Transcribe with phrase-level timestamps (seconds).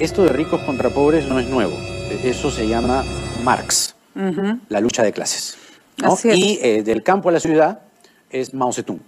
[0.00, 1.76] esto de ricos contra pobres no es nuevo.
[2.22, 3.04] Eso se llama
[3.44, 3.94] Marx,
[4.68, 5.56] la lucha de clases.
[6.24, 7.80] Y eh, del campo a la ciudad
[8.30, 9.00] es Mao Zedong.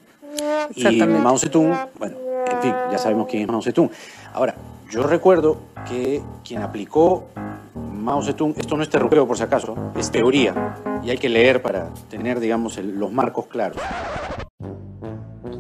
[0.74, 2.16] Y Mao Zedong, bueno,
[2.50, 3.90] en fin, ya sabemos quién es Mao Zedong.
[4.32, 4.54] Ahora,
[4.90, 5.58] yo recuerdo
[5.88, 7.28] que quien aplicó
[7.74, 11.62] Mao Zedong, esto no es terroreo por si acaso, es teoría, y hay que leer
[11.62, 13.80] para tener, digamos, los marcos claros.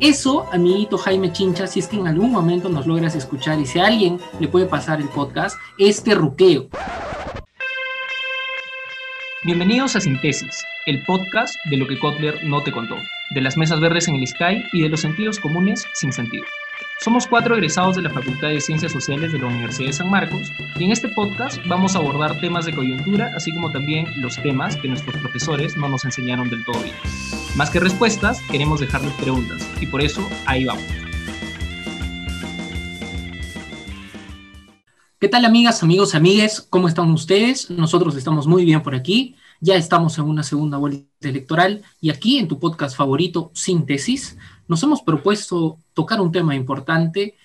[0.02, 3.78] Eso, amiguito Jaime Chincha, si es que en algún momento nos logras escuchar y si
[3.78, 6.66] a alguien le puede pasar el podcast, es terruqueo.
[9.44, 12.96] Bienvenidos a Sintesis, el podcast de lo que Kotler no te contó,
[13.30, 16.46] de las mesas verdes en el Sky y de los sentidos comunes sin sentido.
[17.02, 20.52] Somos cuatro egresados de la Facultad de Ciencias Sociales de la Universidad de San Marcos
[20.78, 24.76] y en este podcast vamos a abordar temas de coyuntura, así como también los temas
[24.76, 26.94] que nuestros profesores no nos enseñaron del todo bien.
[27.56, 30.84] Más que respuestas, queremos dejarles preguntas y por eso ahí vamos.
[35.18, 36.60] ¿Qué tal amigas, amigos, amigues?
[36.60, 37.68] ¿Cómo están ustedes?
[37.68, 39.34] Nosotros estamos muy bien por aquí.
[39.60, 44.36] Ya estamos en una segunda vuelta electoral y aquí en tu podcast favorito, Síntesis,
[44.68, 47.36] nos hemos propuesto tocar un tema importante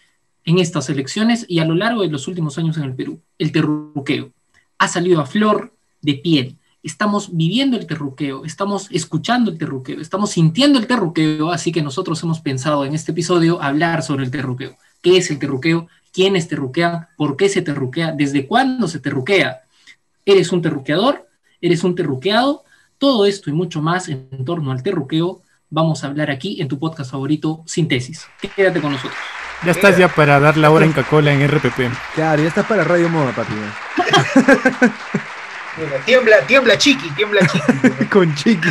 [0.47, 3.51] en estas elecciones y a lo largo de los últimos años en el Perú, el
[3.51, 4.31] terruqueo.
[4.77, 6.57] Ha salido a flor de piel.
[6.81, 12.23] Estamos viviendo el terruqueo, estamos escuchando el terruqueo, estamos sintiendo el terruqueo, así que nosotros
[12.23, 14.77] hemos pensado en este episodio hablar sobre el terruqueo.
[15.01, 15.87] ¿Qué es el terruqueo?
[16.13, 17.07] ¿Quiénes terruquean?
[17.17, 18.13] ¿Por qué se terruquea?
[18.13, 19.61] ¿Desde cuándo se terruquea?
[20.25, 21.27] ¿Eres un terruqueador?
[21.59, 22.63] ¿Eres un terruqueado?
[22.97, 26.79] Todo esto y mucho más en torno al terruqueo vamos a hablar aquí en tu
[26.79, 28.27] podcast favorito, Síntesis.
[28.55, 29.17] Quédate con nosotros.
[29.65, 31.91] Ya estás ya para dar la hora en Cacola en RPP.
[32.13, 33.53] Claro, ya estás para Radio Moda, papi.
[36.05, 38.05] tiembla, tiembla chiqui, tiembla chiqui.
[38.11, 38.69] con chiqui.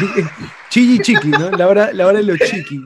[0.71, 1.51] Chigi chiqui, ¿no?
[1.51, 2.81] La hora, la hora de los chiqui.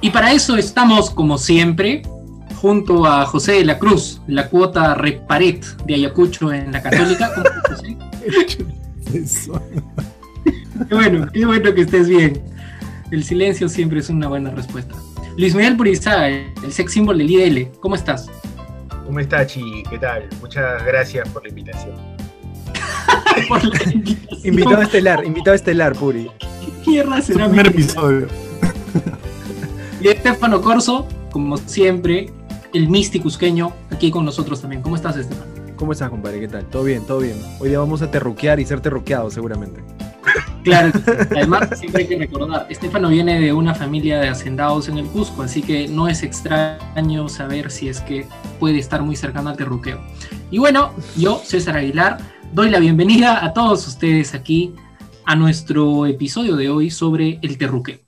[0.00, 2.02] Y para eso estamos, como siempre,
[2.60, 7.32] junto a José de la Cruz, la cuota reparet de Ayacucho en la Católica.
[7.34, 7.96] ¿Cómo José?
[10.88, 12.40] qué bueno, qué bueno que estés bien.
[13.10, 14.94] El silencio siempre es una buena respuesta.
[15.36, 18.28] Luis Miguel Purizaga, el sex symbol del IDL, ¿cómo estás?
[19.06, 19.82] ¿Cómo estás, Chi?
[19.88, 20.28] ¿Qué tal?
[20.40, 21.94] Muchas gracias por la invitación.
[24.44, 26.30] invitado estelar, invitado estelar, Puri.
[26.84, 27.46] ¿Qué será?
[27.46, 28.26] primer episodio.
[30.02, 32.30] y Estefano Corso, como siempre,
[32.74, 34.82] el místico usqueño, aquí con nosotros también.
[34.82, 35.57] ¿Cómo estás, Estefano?
[35.78, 36.40] ¿Cómo estás, compadre?
[36.40, 36.64] ¿Qué tal?
[36.64, 37.36] Todo bien, todo bien.
[37.60, 39.80] Hoy día vamos a terruquear y ser terruqueados, seguramente.
[40.64, 40.90] Claro,
[41.30, 45.42] además siempre hay que recordar, Estefano viene de una familia de hacendados en el Cusco,
[45.42, 48.26] así que no es extraño saber si es que
[48.58, 50.00] puede estar muy cercano al terruqueo.
[50.50, 52.18] Y bueno, yo, César Aguilar,
[52.52, 54.74] doy la bienvenida a todos ustedes aquí
[55.24, 58.00] a nuestro episodio de hoy sobre el terruqueo.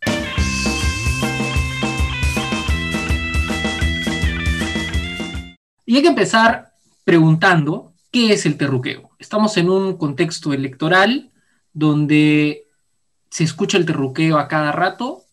[5.87, 6.70] Y hay que empezar
[7.11, 9.11] preguntando qué es el terruqueo.
[9.19, 11.33] Estamos en un contexto electoral
[11.73, 12.69] donde
[13.31, 15.25] se escucha el terruqueo a cada rato,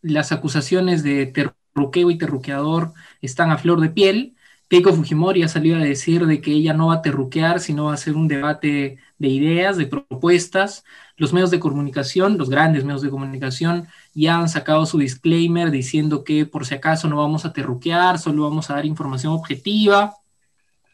[0.00, 4.34] las acusaciones de terruqueo y terruqueador están a flor de piel.
[4.68, 7.90] Keiko Fujimori ha salido a decir de que ella no va a terruquear, sino va
[7.90, 10.84] a hacer un debate de ideas, de propuestas.
[11.18, 16.24] Los medios de comunicación, los grandes medios de comunicación, ya han sacado su disclaimer diciendo
[16.24, 20.14] que por si acaso no vamos a terruquear, solo vamos a dar información objetiva.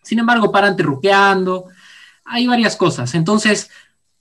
[0.02, 1.66] Sin embargo, paran terruqueando.
[2.24, 3.14] Hay varias cosas.
[3.14, 3.70] Entonces,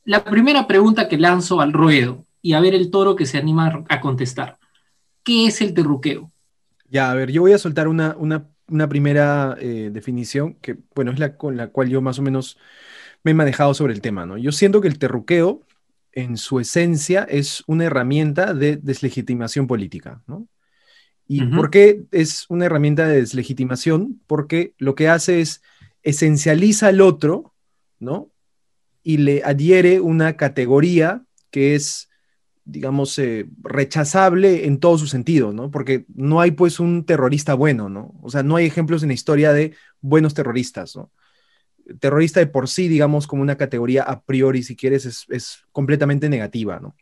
[0.06, 3.84] la primera pregunta que lanzo al ruedo y a ver el toro que se anima
[3.88, 4.58] a contestar.
[5.24, 6.31] ¿Qué es el terruqueo?
[6.90, 8.16] Ya, a ver, yo voy a soltar una,
[8.90, 12.58] primera eh, definición que, bueno, es la con la cual yo más o menos
[13.24, 14.38] me he manejado sobre el tema, ¿no?
[14.38, 15.62] Yo siento que el terruqueo,
[16.12, 20.47] en su esencia, es una herramienta de deslegitimación política, ¿no?
[21.28, 24.20] ¿Y por qué es una herramienta de deslegitimación?
[24.28, 25.62] Porque lo que hace es
[26.04, 27.54] esencializa al otro,
[28.00, 28.32] ¿no?
[29.04, 32.10] Y le adhiere una categoría que es,
[32.66, 35.72] digamos, eh, rechazable en todo su sentido, ¿no?
[35.72, 38.14] Porque no hay pues un terrorista bueno, ¿no?
[38.22, 41.12] O sea, no hay ejemplos en la historia de buenos terroristas, ¿no?
[42.00, 46.30] Terrorista de por sí, digamos, como una categoría a priori, si quieres, es, es completamente
[46.30, 46.96] negativa, ¿no?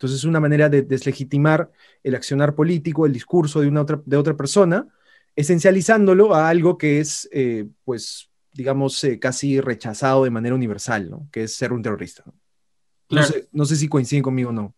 [0.00, 1.70] Entonces es una manera de deslegitimar
[2.02, 4.88] el accionar político, el discurso de, una otra, de otra persona,
[5.36, 8.29] esencializándolo a algo que es, eh, pues,
[8.60, 11.26] digamos, eh, casi rechazado de manera universal, ¿no?
[11.32, 12.22] Que es ser un terrorista.
[13.08, 14.74] No, sé, si coinciden conmigo o no.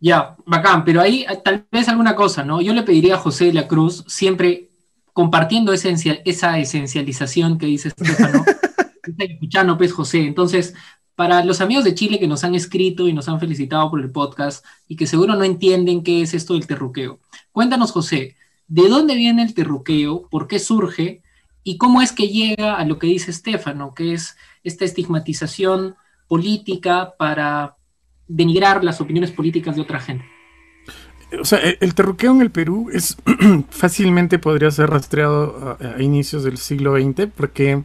[0.00, 2.60] Ya, bacán, pero ahí eh, tal vez alguna cosa, ¿no?
[2.60, 4.68] Yo le pediría a José de la Cruz, siempre
[5.12, 8.44] compartiendo esencial, esa esencialización que dice Estefano,
[9.18, 10.26] escuchando, pues, José.
[10.26, 10.74] Entonces,
[11.14, 14.10] para los amigos de Chile que nos han escrito y nos han felicitado por el
[14.10, 17.20] podcast y que seguro no entienden qué es esto del terruqueo,
[17.52, 18.34] cuéntanos, José,
[18.70, 20.28] ¿De dónde viene el terruqueo?
[20.30, 21.22] ¿Por qué surge?
[21.62, 25.96] ¿Y cómo es que llega a lo que dice Estefano, que es esta estigmatización
[26.28, 27.76] política para
[28.28, 30.24] denigrar las opiniones políticas de otra gente?
[31.38, 33.16] O sea, el terruqueo en el Perú es
[33.70, 37.82] fácilmente podría ser rastreado a, inicios del siglo XX porque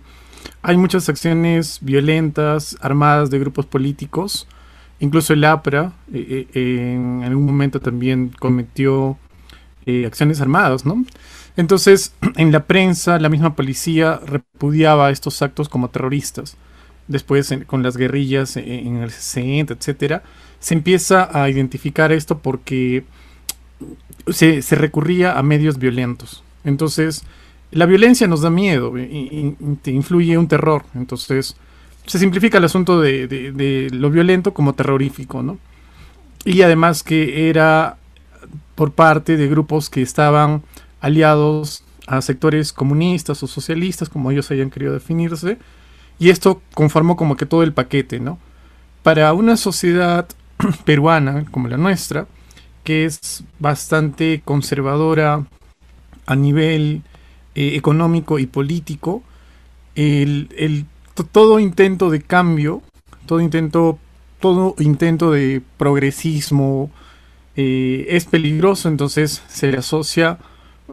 [0.62, 4.48] hay muchas acciones violentas, armadas de grupos políticos.
[5.00, 9.18] Incluso el APRA eh, eh, en algún momento también cometió
[9.86, 11.06] eh, acciones armadas, ¿no?
[11.58, 16.58] Entonces, en la prensa, la misma policía repudiaba estos actos como terroristas.
[17.08, 20.24] Después, con las guerrillas en, el 60, etcétera,
[20.60, 23.06] se empieza a identificar esto porque
[24.28, 26.44] se, recurría a medios violentos.
[26.64, 27.24] Entonces,
[27.70, 29.56] la violencia nos da miedo y,
[29.86, 30.84] influye un terror.
[30.96, 31.56] Entonces,
[32.08, 35.60] se simplifica el asunto de, de, lo violento como terrorífico, ¿no?
[36.44, 37.98] Y además que era
[38.74, 40.64] por parte de grupos que estaban
[41.02, 45.58] aliados a sectores comunistas o socialistas, como ellos hayan querido definirse,
[46.20, 48.40] y esto conformó como que todo el paquete, ¿no?
[49.04, 50.28] Para una sociedad
[50.86, 52.28] peruana como la nuestra,
[52.84, 55.46] que es bastante conservadora
[56.26, 57.02] a nivel
[57.56, 59.24] eh, económico y político,
[59.96, 60.86] el,
[61.32, 62.82] todo intento de cambio,
[63.26, 63.98] todo intento,
[64.40, 66.92] todo intento de progresismo
[67.56, 70.38] eh, es peligroso, entonces se le asocia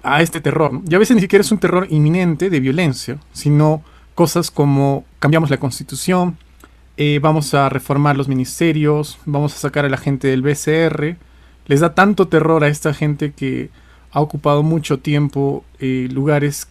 [0.03, 0.81] a este terror.
[0.89, 3.83] Y a veces ni siquiera es un terror inminente de violencia, sino
[4.15, 6.37] cosas como cambiamos la constitución,
[6.97, 11.17] eh, vamos a reformar los ministerios, vamos a sacar a la gente del BCR.
[11.67, 13.71] Les da tanto terror a esta gente que
[14.11, 16.69] ha ocupado mucho tiempo eh, lugares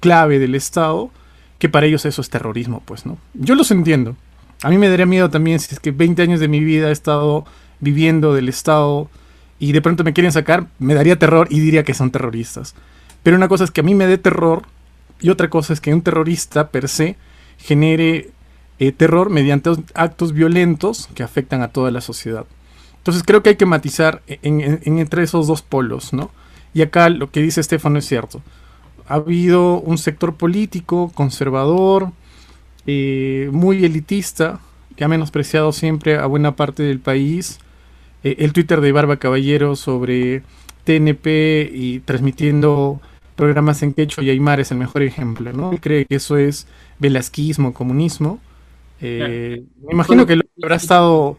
[0.00, 1.10] clave del Estado,
[1.58, 3.18] que para ellos eso es terrorismo, pues, ¿no?
[3.34, 4.16] Yo los entiendo.
[4.62, 6.92] A mí me daría miedo también si es que 20 años de mi vida he
[6.92, 7.44] estado
[7.80, 9.10] viviendo del Estado
[9.58, 12.74] y de pronto me quieren sacar, me daría terror y diría que son terroristas.
[13.22, 14.62] Pero una cosa es que a mí me dé terror
[15.20, 17.16] y otra cosa es que un terrorista per se
[17.58, 18.30] genere
[18.78, 22.44] eh, terror mediante actos violentos que afectan a toda la sociedad.
[22.98, 26.30] Entonces creo que hay que matizar en, entre esos dos polos, ¿no?
[26.74, 28.42] Y acá lo que dice Estefano es cierto.
[29.08, 32.10] Ha habido un sector político conservador,
[32.86, 34.60] eh, muy elitista,
[34.96, 37.60] que ha menospreciado siempre a buena parte del país,
[38.26, 40.42] eh, el Twitter de Barba Caballero sobre
[40.82, 43.00] TNP y transmitiendo
[43.36, 45.70] programas en quechua y aymar es el mejor ejemplo, ¿no?
[45.80, 46.66] cree que eso es
[46.98, 48.40] velasquismo, comunismo.
[49.00, 51.38] Eh, me imagino que lo habrá estado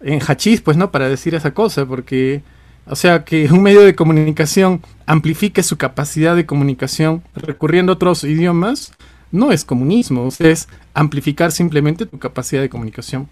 [0.00, 0.90] en hachís, pues, ¿no?
[0.90, 2.42] Para decir esa cosa, porque,
[2.84, 8.24] o sea, que un medio de comunicación amplifique su capacidad de comunicación recurriendo a otros
[8.24, 8.92] idiomas,
[9.32, 13.26] no es comunismo, es amplificar simplemente tu capacidad de comunicación.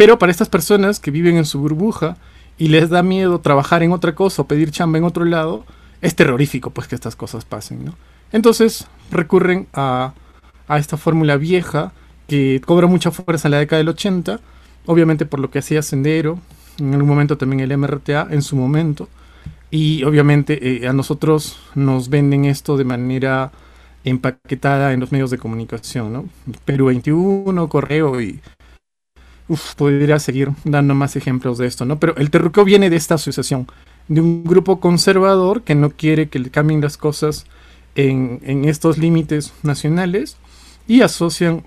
[0.00, 2.16] Pero para estas personas que viven en su burbuja
[2.56, 5.66] y les da miedo trabajar en otra cosa o pedir chamba en otro lado,
[6.00, 7.94] es terrorífico pues que estas cosas pasen, ¿no?
[8.32, 10.14] Entonces recurren a,
[10.70, 11.92] esta fórmula vieja
[12.28, 14.40] que cobra mucha fuerza en la década del 80,
[14.86, 16.38] obviamente por lo que hacía Sendero,
[16.78, 19.06] en algún momento también el MRTA en su momento,
[19.70, 23.52] y obviamente eh, a nosotros nos venden esto de manera
[24.04, 26.24] empaquetada en los medios de comunicación, ¿no?
[26.64, 28.40] Perú 21, Correo y
[29.50, 31.98] Uf, podría seguir dando más ejemplos de esto, ¿no?
[31.98, 33.66] Pero el terruqueo viene de esta asociación,
[34.06, 37.46] de un grupo conservador que no quiere que le cambien las cosas
[37.96, 40.36] en, estos límites nacionales
[40.86, 41.64] y asocian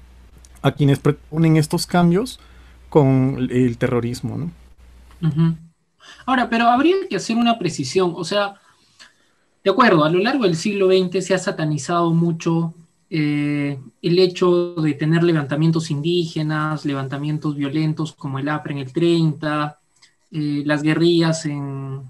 [0.61, 2.39] a quienes proponen estos cambios
[2.87, 4.51] con el terrorismo, ¿no?
[6.25, 8.61] Ahora, pero habría que hacer una precisión, o sea,
[9.61, 12.73] de acuerdo, a lo largo del siglo XX se ha satanizado mucho
[13.15, 19.79] eh, el hecho de tener levantamientos indígenas, levantamientos violentos como el APRE en el 30,
[20.31, 22.01] eh, las guerrillas en,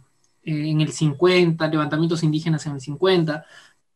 [0.44, 3.46] en el 50, levantamientos indígenas en el 50,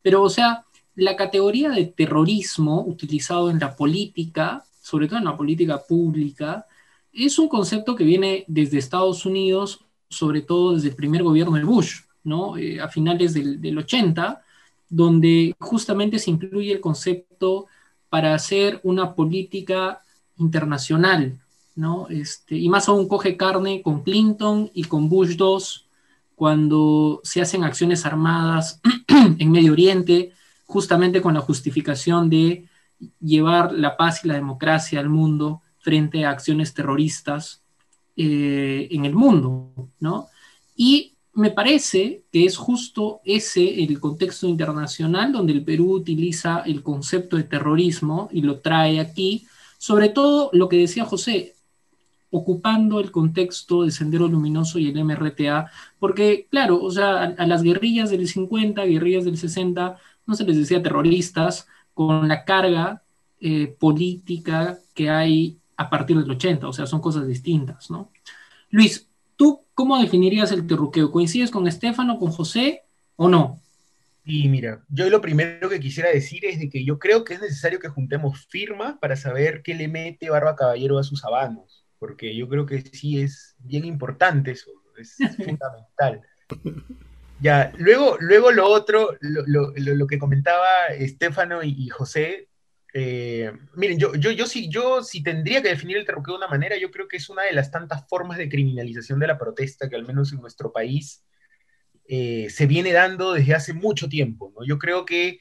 [0.01, 5.37] pero o sea, la categoría de terrorismo utilizado en la política, sobre todo en la
[5.37, 6.65] política pública,
[7.13, 11.63] es un concepto que viene desde Estados Unidos, sobre todo desde el primer gobierno de
[11.63, 12.57] Bush, ¿no?
[12.57, 14.43] Eh, a finales del, del 80,
[14.89, 17.67] donde justamente se incluye el concepto
[18.09, 20.01] para hacer una política
[20.37, 21.39] internacional,
[21.75, 22.07] ¿no?
[22.09, 25.87] Este, y más aún coge carne con Clinton y con Bush II
[26.35, 28.79] cuando se hacen acciones armadas
[29.39, 30.31] en Medio Oriente,
[30.65, 32.67] justamente con la justificación de
[33.19, 37.61] llevar la paz y la democracia al mundo frente a acciones terroristas
[38.15, 40.27] eh, en el mundo, ¿no?
[40.75, 46.81] Y me parece que es justo ese el contexto internacional donde el Perú utiliza el
[46.81, 49.45] concepto de terrorismo y lo trae aquí,
[49.77, 51.53] sobre todo lo que decía José,
[52.31, 57.61] ocupando el contexto de Sendero Luminoso y el MRTA, porque claro, o sea, a, las
[57.61, 63.03] guerrillas del 50, guerrillas del 60, no se les decía terroristas, con la carga
[63.39, 68.09] eh, política que hay a partir del 80, o sea, son cosas distintas, ¿no?
[68.71, 69.06] Luis,
[69.37, 71.11] ¿tú cómo definirías el terruqueo?
[71.11, 72.83] ¿Coincides con Estefano, con José
[73.15, 73.61] o no?
[74.25, 77.41] Y mira, yo lo primero que quisiera decir es de que yo creo que es
[77.41, 82.35] necesario que juntemos firmas para saber qué le mete Barba Caballero a sus habanos, porque
[82.35, 86.21] yo creo que sí es bien importante eso, es fundamental.
[87.39, 92.49] Ya, luego, luego lo otro, lo, que comentaba Estefano y, José,
[92.93, 96.47] eh, miren, yo, yo, yo, sí, yo sí tendría que definir el terruqueo de una
[96.47, 99.89] manera, yo creo que es una de las tantas formas de criminalización de la protesta
[99.89, 101.23] que al menos en nuestro país
[102.07, 104.53] eh, se viene dando desde hace mucho tiempo.
[104.55, 104.65] ¿no?
[104.65, 105.39] Yo, creo que,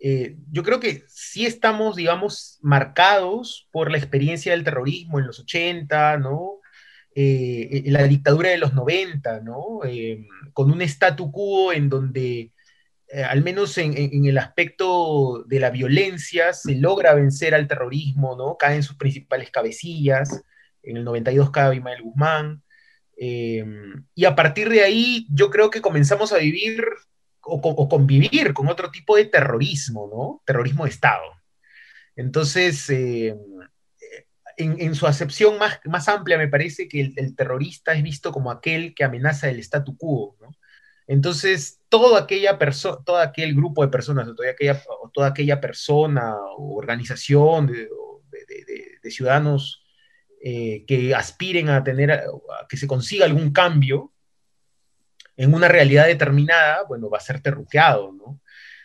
[0.00, 5.40] eh, yo creo que sí estamos, digamos, marcados por la experiencia del terrorismo en los
[5.40, 6.54] 80, ¿no?
[7.14, 9.80] La dictadura de los 90, ¿no?
[10.52, 12.52] con un statu quo en donde,
[13.12, 18.56] al menos en, el aspecto de la violencia, se logra vencer al terrorismo, ¿no?
[18.58, 20.44] Caen sus principales cabecillas,
[20.82, 22.62] en el 92 cae Imael Guzmán,
[23.20, 26.84] Em, y a partir de ahí yo creo que comenzamos a vivir
[27.40, 30.42] o, convivir con otro tipo de terrorismo, ¿no?
[30.46, 31.24] Terrorismo de Estado.
[32.14, 33.36] Entonces, em,
[34.56, 38.94] en, su acepción más, más amplia, me parece que el, terrorista es visto como aquel
[38.94, 40.50] que amenaza el statu quo, ¿no?
[41.08, 44.82] Entonces, toda aquella persona, todo aquel grupo de personas, o toda aquella,
[45.14, 47.88] toda aquella persona o organización de,
[49.10, 49.82] ciudadanos
[50.44, 52.24] eh, que aspiren a tener, a,
[52.68, 54.12] que se consiga algún cambio
[55.34, 58.40] en una realidad determinada, bueno, va a ser terruqueado, ¿no?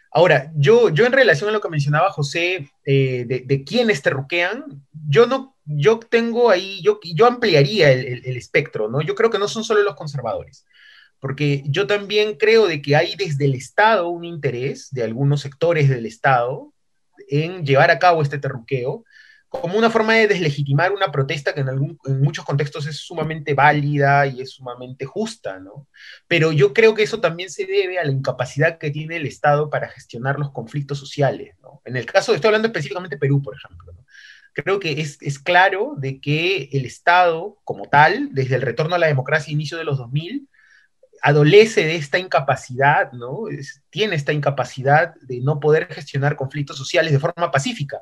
[0.09, 4.85] Ahora, yo, yo en relación a lo que mencionaba José eh, de, de, quiénes terruquean,
[5.09, 9.01] yo no, yo tengo ahí, yo, yo ampliaría el, el, espectro, ¿no?
[9.01, 10.65] Yo creo que no son solo los conservadores,
[11.23, 15.87] porque yo también creo de que hay desde el Estado un interés de algunos sectores
[15.87, 16.73] del Estado
[17.29, 19.05] en llevar a cabo este terruqueo,
[19.47, 24.41] como una forma de deslegitimar una protesta que en, muchos contextos es sumamente válida y
[24.41, 25.87] es sumamente justa, ¿no?
[26.27, 29.69] Pero yo creo que eso también se debe a la incapacidad que tiene el Estado
[29.69, 31.55] para gestionar los conflictos sociales.
[31.85, 33.93] En el caso, estoy hablando específicamente de Perú, por ejemplo.
[34.51, 38.99] Creo que es, es, claro de que el Estado, como tal, desde el retorno a
[38.99, 40.49] la democracia a inicio de los 2000,
[41.23, 43.45] adolece de esta incapacidad, ¿no?
[43.89, 48.01] tiene esta incapacidad de no poder gestionar conflictos sociales de forma pacífica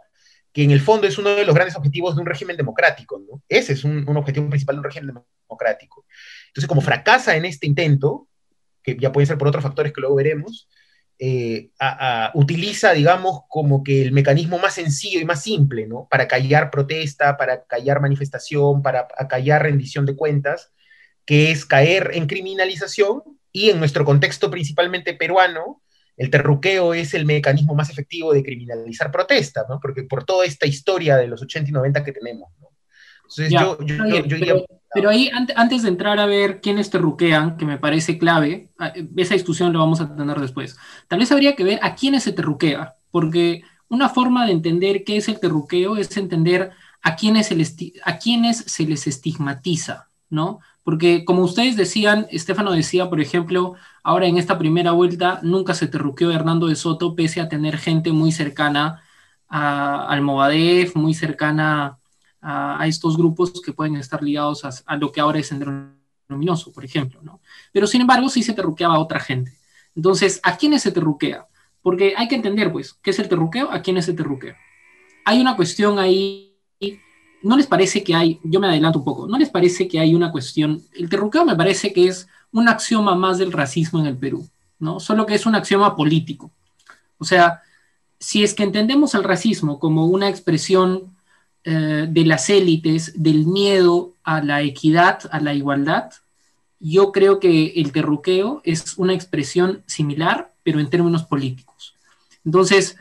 [0.54, 3.42] que en el fondo es uno de los grandes objetivos de un régimen democrático, ¿no?
[3.48, 5.16] Ese es un, objetivo principal de un régimen
[5.48, 6.06] democrático.
[6.48, 8.28] Entonces, como fracasa en este intento,
[8.84, 10.68] que ya pueden ser por otros factores que luego veremos,
[11.20, 11.70] eh,
[12.34, 16.08] utiliza, digamos, como que el mecanismo más sencillo y más simple, ¿no?
[16.10, 20.74] Para callar protesta, para callar manifestación, para callar rendición de cuentas,
[21.26, 25.82] que es caer en criminalización y en nuestro contexto principalmente peruano,
[26.18, 29.80] el terruqueo es el mecanismo más efectivo de criminalizar protestas, ¿no?
[29.80, 32.68] Porque por toda esta historia de los 80 y 90 que tenemos, ¿no?
[33.22, 38.18] Entonces yo, yo, pero, ahí, antes de entrar a ver quiénes terruquean, que me parece
[38.18, 41.96] clave, ah, esa discusión la vamos a tener después, tal vez habría que ver a
[41.96, 47.16] quiénes se terruquea, porque una forma de entender qué es el terruqueo es entender a
[47.16, 50.60] quiénes se les, a quiénes se les estigmatiza, ¿no?
[50.84, 55.88] Porque como ustedes decían, Estefano decía, por ejemplo, ahora en esta primera vuelta nunca se
[55.88, 59.04] terruqueó Hernando de Soto, pese a tener gente muy cercana
[59.48, 62.00] al Movadef, muy cercana
[62.42, 65.94] a, estos grupos que pueden estar ligados a, lo que ahora es Sendero
[66.28, 67.42] Luminoso, por ejemplo, ¿no?
[67.72, 69.52] Pero sin embargo sí se terruqueaba a otra gente.
[69.96, 71.46] Entonces, ¿a quiénes se terruquea?
[71.82, 73.72] Porque hay que entender, pues, ¿qué es el terruqueo?
[73.72, 74.56] ¿A quiénes se terruquea?
[75.26, 76.51] Hay una cuestión ahí
[77.44, 80.16] ¿no les parece que hay, yo me adelanto un poco, ¿no les parece que hay
[80.16, 84.18] una cuestión, el terruqueo me parece que es un axioma más del racismo en el
[84.18, 84.48] Perú,
[84.80, 85.00] ¿no?
[85.00, 86.52] Solo que es un axioma político.
[87.18, 87.62] O sea,
[88.20, 91.16] si es que entendemos al racismo como una expresión
[91.64, 96.12] eh, de las élites, del miedo a la equidad, a la igualdad,
[96.80, 101.96] yo creo que el terruqueo es una expresión similar, pero en términos políticos.
[102.44, 102.98] Entonces,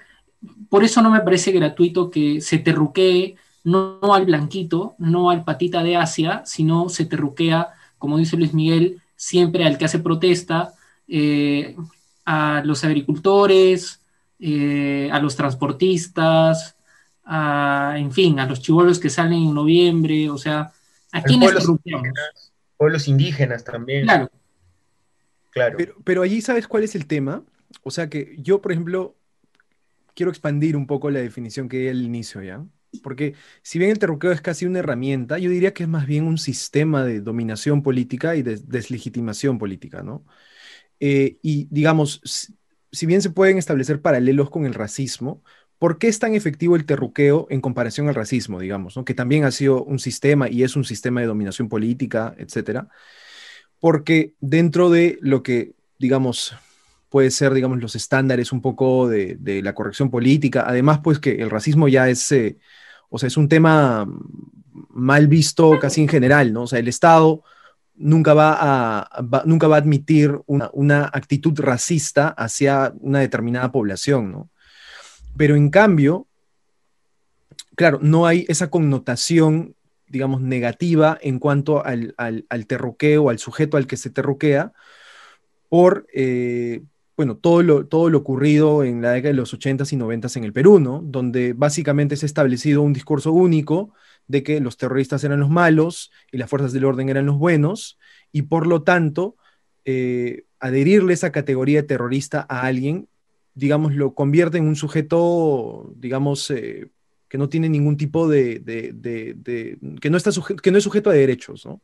[0.68, 5.82] por eso no me parece gratuito que se terruquee no, al blanquito, no al patita
[5.82, 10.72] de Asia, sino se terruquea, como dice Luis Miguel, siempre al que hace protesta,
[11.08, 11.76] eh,
[12.24, 14.00] a los agricultores,
[14.38, 16.76] eh, a los transportistas,
[17.26, 20.72] en fin, a los chivolos que salen en noviembre, o sea,
[21.12, 22.08] ¿a quiénes terruqueamos?
[22.76, 24.04] Pueblos indígenas también.
[24.04, 24.30] Claro.
[25.50, 25.76] Claro.
[25.76, 27.42] Pero, pero allí, ¿sabes cuál es el tema?
[27.82, 29.16] O sea que yo, por ejemplo,
[30.14, 32.64] quiero expandir un poco la definición que di al inicio, ¿ya?
[33.02, 36.24] Porque si bien el terruqueo es casi una herramienta, yo diría que es más bien
[36.24, 40.24] un sistema de dominación política y de deslegitimación política, ¿no?
[40.98, 42.20] Eh, y digamos,
[42.92, 45.42] si bien se pueden establecer paralelos con el racismo,
[45.78, 49.50] ¿por qué es tan efectivo el terruqueo en comparación al racismo, digamos, que también ha
[49.50, 52.88] sido un sistema y es un sistema de dominación política, etcétera?
[53.78, 56.54] Porque dentro de lo que, digamos,
[57.10, 61.50] puede ser, digamos, los estándares un poco de, la corrección política, además, pues que el
[61.50, 62.56] racismo ya es, eh,
[63.10, 64.08] o sea, es un tema
[64.88, 66.62] mal visto casi en general, ¿no?
[66.62, 67.42] O sea, el Estado
[67.96, 74.48] nunca va a, nunca va a admitir una, actitud racista hacia una determinada población, ¿no?
[75.36, 76.28] Pero en cambio,
[77.74, 79.74] claro, no hay esa connotación,
[80.06, 84.72] digamos, negativa en cuanto al, al, terruqueo, al sujeto al que se terruquea,
[85.68, 86.82] por, eh,
[87.20, 90.44] bueno, todo lo, todo lo ocurrido en la década de los 80s y 90s en
[90.44, 91.02] el Perú, ¿no?
[91.04, 93.92] Donde básicamente se ha establecido un discurso único
[94.26, 97.98] de que los terroristas eran los malos y las fuerzas del orden eran los buenos,
[98.32, 99.36] y por lo tanto,
[99.84, 103.06] eh, adherirle esa categoría de terrorista a alguien,
[103.52, 106.88] digamos, lo convierte en un sujeto, digamos, eh,
[107.28, 108.62] que no tiene ningún tipo de,
[110.00, 110.30] que, no está
[110.62, 111.82] que no es sujeto a derechos, ¿no?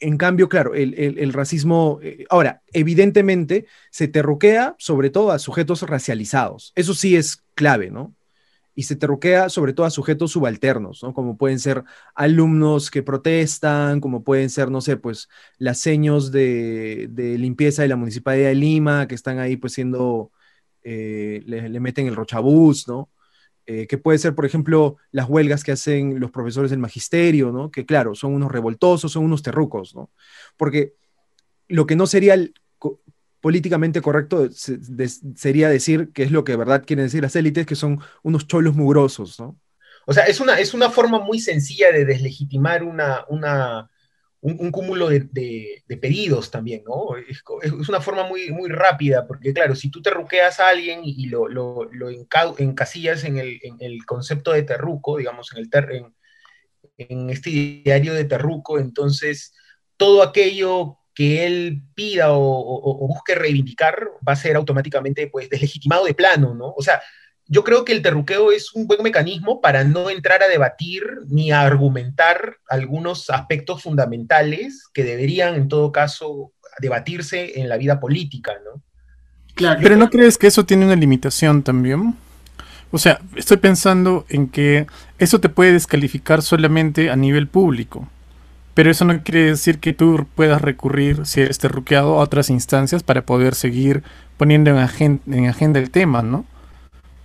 [0.00, 6.72] En cambio, claro, el, racismo, eh, ahora, evidentemente se terroquea sobre todo a sujetos racializados.
[6.74, 8.14] Eso sí es clave, ¿no?
[8.78, 11.12] y se terruquea sobre todo a sujetos subalternos, ¿no?
[11.12, 11.82] Como pueden ser
[12.14, 17.96] alumnos que protestan, como pueden ser, no sé, pues las seños de, limpieza de la
[17.96, 20.30] Municipalidad de Lima, que están ahí pues siendo,
[20.84, 23.10] eh, le, meten el rochabús, ¿no?
[23.70, 27.70] Eh, que puede ser, por ejemplo, las huelgas que hacen los profesores del magisterio, ¿no?
[27.70, 30.10] Que claro, son unos revoltosos, son unos terrucos, ¿no?
[30.56, 30.94] Porque
[31.68, 32.34] lo que no sería
[33.42, 37.74] políticamente correcto sería decir que es lo que de verdad quieren decir las élites, que
[37.74, 39.60] son unos cholos mugrosos, ¿no?
[40.06, 43.90] O sea, es una, es una forma muy sencilla de deslegitimar una, una,
[44.40, 47.16] un, cúmulo de, pedidos también, ¿no?
[47.16, 47.42] Es,
[47.88, 51.88] una forma muy, muy rápida, porque claro, si tú terruqueas a alguien y lo, lo,
[52.58, 56.14] encasillas en el, en el, concepto de terruco, digamos, en, el ter, en,
[56.98, 59.54] en este diario de terruco, entonces
[59.96, 66.14] todo aquello que él pida o, busque reivindicar va a ser automáticamente pues deslegitimado de
[66.14, 66.72] plano, ¿no?
[66.76, 67.02] O sea,
[67.48, 71.50] yo creo que el terruqueo es un buen mecanismo para no entrar a debatir ni
[71.50, 78.52] a argumentar algunos aspectos fundamentales que deberían en todo caso debatirse en la vida política,
[78.64, 78.82] ¿no?
[79.54, 82.14] Claro, pero ¿no crees que eso tiene una limitación también?
[82.90, 84.86] O sea, estoy pensando en que
[85.18, 88.08] eso te puede descalificar solamente a nivel público.
[88.74, 93.02] Pero eso no quiere decir que tú puedas recurrir, si eres terruqueado, a otras instancias
[93.02, 94.04] para poder seguir
[94.36, 96.44] poniendo en, agenda, el tema, ¿no?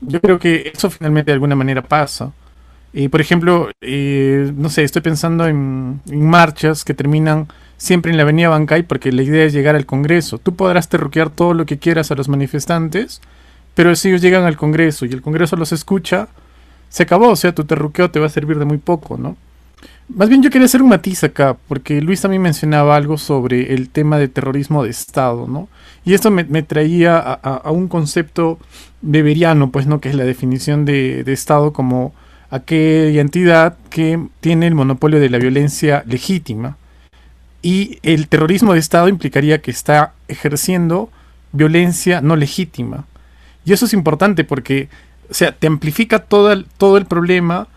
[0.07, 2.31] Yo creo que eso finalmente de alguna manera pasa.
[2.93, 8.23] Y por ejemplo, eh, no sé, estoy pensando en, marchas que terminan siempre en la
[8.23, 10.37] avenida Bancay porque la idea es llegar al Congreso.
[10.37, 13.21] Tú podrás terruquear todo lo que quieras a los manifestantes,
[13.73, 16.27] pero si ellos llegan al Congreso y el Congreso los escucha,
[16.89, 19.35] se acabó, o sea, tu terruqueo te va a servir de muy poco, ¿no?
[20.09, 23.89] Más bien yo quería hacer un matiz acá, porque Luis también mencionaba algo sobre el
[23.89, 25.69] tema de terrorismo de Estado, ¿no?
[26.05, 28.59] Y esto me, traía a, un concepto
[29.01, 30.01] beberiano, pues, ¿no?
[30.01, 32.13] Que es la definición de, de, Estado como
[32.49, 36.77] aquella entidad que tiene el monopolio de la violencia legítima.
[37.61, 41.09] Y el terrorismo de Estado implicaría que está ejerciendo
[41.53, 43.05] violencia no legítima.
[43.63, 44.89] Y eso es importante porque,
[45.29, 47.69] o sea, te amplifica todo el, todo el problema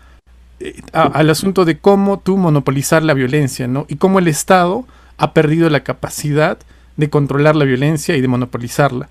[0.91, 3.85] al asunto de cómo tú monopolizar la violencia, ¿no?
[3.87, 4.85] Y cómo el Estado
[5.17, 6.57] ha perdido la capacidad
[6.95, 9.09] de controlar la violencia y de monopolizarla.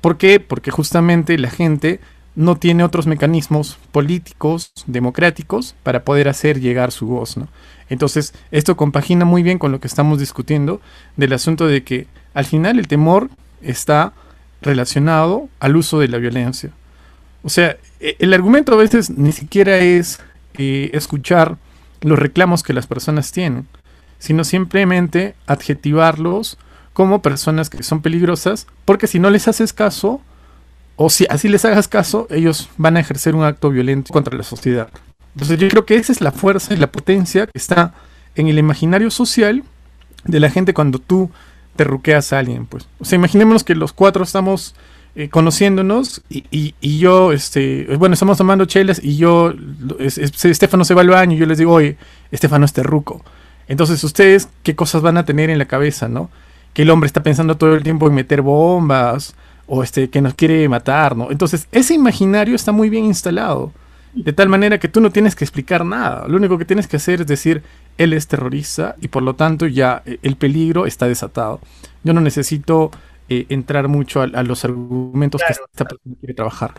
[0.00, 0.40] ¿Por qué?
[0.40, 2.00] Porque justamente la gente
[2.34, 7.48] no tiene otros mecanismos políticos, democráticos, para poder hacer llegar su voz, ¿no?
[7.88, 10.80] Entonces, esto compagina muy bien con lo que estamos discutiendo
[11.16, 13.28] del asunto de que al final el temor
[13.60, 14.12] está
[14.62, 16.70] relacionado al uso de la violencia.
[17.42, 20.20] O sea, e, el argumento a veces ni siquiera es
[20.56, 21.56] escuchar
[22.00, 23.66] los reclamos que las personas tienen,
[24.18, 26.58] sino simplemente adjetivarlos
[26.92, 30.20] como personas que son peligrosas, porque si no les haces caso,
[30.96, 34.42] o si así les hagas caso, ellos van a ejercer un acto violento contra la
[34.42, 34.88] sociedad.
[35.34, 37.94] Entonces yo creo que esa es la fuerza y la potencia que está
[38.34, 39.64] en el imaginario social
[40.24, 41.30] de la gente cuando tú
[41.76, 42.86] te ruqueas a alguien, pues.
[43.00, 44.74] O sea, imaginémonos que los cuatro estamos
[45.14, 49.52] eh, conociéndonos y, yo, este, bueno, estamos tomando chelas y yo,
[49.98, 51.98] Estefano se va al baño y yo les digo, oye,
[52.30, 53.22] Estefano es terruco.
[53.68, 56.30] Entonces, ustedes, ¿qué cosas van a tener en la cabeza, no?
[56.72, 59.34] Que el hombre está pensando todo el tiempo en meter bombas
[59.66, 61.30] o este, que nos quiere matar, ¿no?
[61.30, 63.72] Entonces, ese imaginario está muy bien instalado.
[64.14, 66.26] De tal manera que tú no tienes que explicar nada.
[66.28, 67.62] Lo único que tienes que hacer es decir,
[67.96, 71.60] él es terrorista y por lo tanto ya eh, el peligro está desatado.
[72.04, 72.90] Yo no necesito
[73.28, 76.74] eh, entrar mucho a, los argumentos que esta persona quiere trabajar.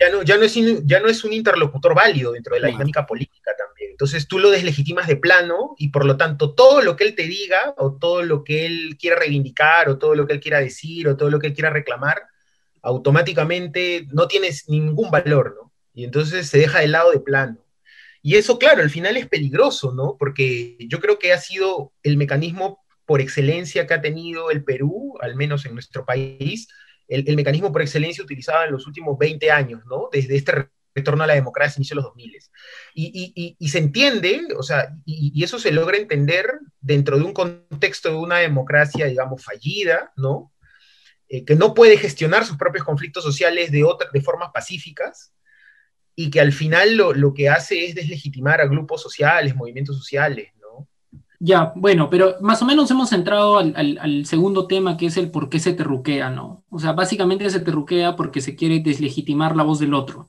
[0.00, 3.04] Ya no, ya, no es, ya no es un interlocutor válido dentro de la dinámica
[3.04, 3.90] política también.
[3.90, 7.24] Entonces tú lo deslegitimas de plano y por lo tanto todo lo que él te
[7.24, 11.08] diga o todo lo que él quiera reivindicar o todo lo que él quiera decir
[11.08, 12.22] o todo lo que él quiera reclamar,
[12.82, 15.72] automáticamente no tienes ningún valor, ¿no?
[15.94, 17.58] Y entonces se deja de lado de plano.
[18.22, 20.16] Y eso, claro, al final es peligroso, ¿no?
[20.16, 25.16] Porque yo creo que ha sido el mecanismo por excelencia que ha tenido el Perú,
[25.22, 26.68] al menos en nuestro país,
[27.08, 30.10] el, mecanismo por excelencia utilizado en los últimos 20 años, ¿no?
[30.12, 32.36] Desde este retorno a la democracia, inicio de los 2000.
[32.92, 36.50] Y, y, se entiende, o sea, y, eso se logra entender
[36.82, 40.52] dentro de un contexto de una democracia, digamos, fallida, ¿no?
[41.30, 45.32] Eh, que no puede gestionar sus propios conflictos sociales de, otra, de formas pacíficas,
[46.14, 50.52] y que al final lo, lo, que hace es deslegitimar a grupos sociales, movimientos sociales.
[51.40, 55.30] Ya, bueno, pero más o menos hemos entrado al, al, segundo tema, que es el
[55.30, 56.64] por qué se terruquea, ¿no?
[56.68, 60.28] O sea, básicamente se terruquea porque se quiere deslegitimar la voz del otro.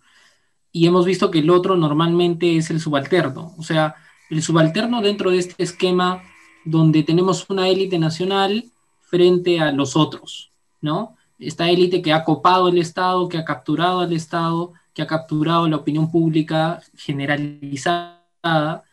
[0.72, 3.96] Y hemos visto que el otro normalmente es el subalterno, o sea,
[4.30, 6.22] el subalterno dentro de este esquema
[6.64, 8.66] donde tenemos una élite nacional
[9.02, 11.18] frente a los otros, ¿no?
[11.40, 15.68] Esta élite que ha copado el Estado, que ha capturado al Estado, que ha capturado
[15.68, 18.84] la opinión pública generalizada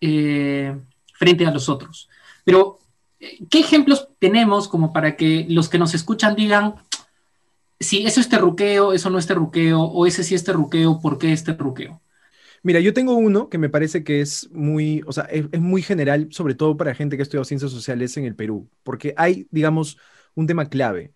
[0.00, 0.76] eh,
[1.18, 2.08] frente a los otros.
[2.44, 2.78] Pero,
[3.20, 6.74] eh, ¿qué ejemplos tenemos como para que los que nos escuchan digan,
[7.80, 11.32] si eso es terruqueo, eso no es terruqueo, o ese sí es terruqueo, ¿por qué
[11.32, 12.00] es terruqueo?
[12.62, 16.28] Mira, yo tengo uno que me parece que es muy, o sea, es, muy general,
[16.32, 19.98] sobre todo para gente que ha estudiado ciencias sociales en el Perú, porque hay, digamos,
[20.34, 21.12] un tema clave.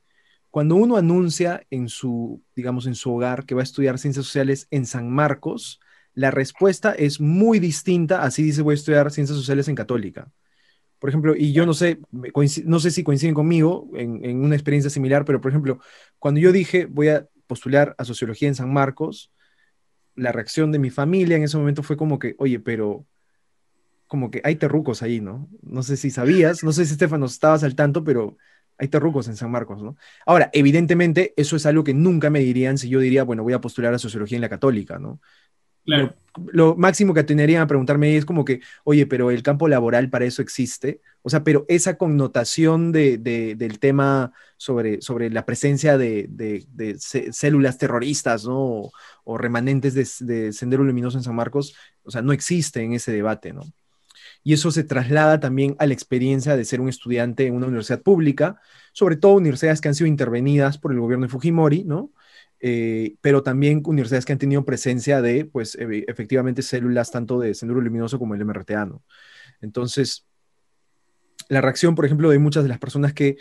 [0.50, 4.68] Cuando uno anuncia en su, digamos, en su hogar que va a estudiar ciencias sociales
[4.70, 5.80] en San Marcos,
[6.14, 10.30] la respuesta es muy distinta, así dice voy a estudiar ciencias sociales en Católica.
[10.98, 11.98] Por ejemplo, y yo no sé,
[12.64, 15.80] no sé si coinciden conmigo en, una experiencia similar, pero por ejemplo,
[16.18, 19.32] cuando yo dije voy a postular a sociología en San Marcos,
[20.14, 23.06] la reacción de mi familia en ese momento fue como que, oye, pero
[24.06, 25.48] como que hay terrucos ahí, ¿no?
[25.62, 28.36] No sé si sabías, no sé si Estefano estabas al tanto, pero
[28.76, 29.96] hay terrucos en San Marcos, ¿no?
[30.26, 33.60] Ahora, evidentemente, eso es algo que nunca me dirían si yo diría, bueno, voy a
[33.60, 35.20] postular a sociología en la católica, ¿no?
[35.84, 36.14] Claro.
[36.52, 40.24] Lo, máximo que atenderían a preguntarme es como que, oye, pero el campo laboral para
[40.24, 41.00] eso existe.
[41.22, 47.78] O sea, pero esa connotación de, del tema sobre, sobre la presencia de, de células
[47.78, 48.58] terroristas, ¿no?
[48.58, 48.92] O,
[49.24, 53.52] o remanentes de, Sendero Luminoso en San Marcos, o sea, no existe en ese debate,
[53.52, 53.62] ¿no?
[54.42, 58.00] y eso se traslada también a la experiencia de ser un estudiante en una universidad
[58.00, 58.58] pública,
[58.92, 62.10] sobre todo universidades que han sido intervenidas por el gobierno de Fujimori, ¿no?
[62.60, 67.80] Eh, pero también universidades que han tenido presencia de, pues, efectivamente células tanto de Sendero
[67.80, 69.02] Luminoso como el MRTA, ¿no?
[69.62, 70.26] Entonces,
[71.48, 73.38] la reacción, por ejemplo, de muchas de las personas que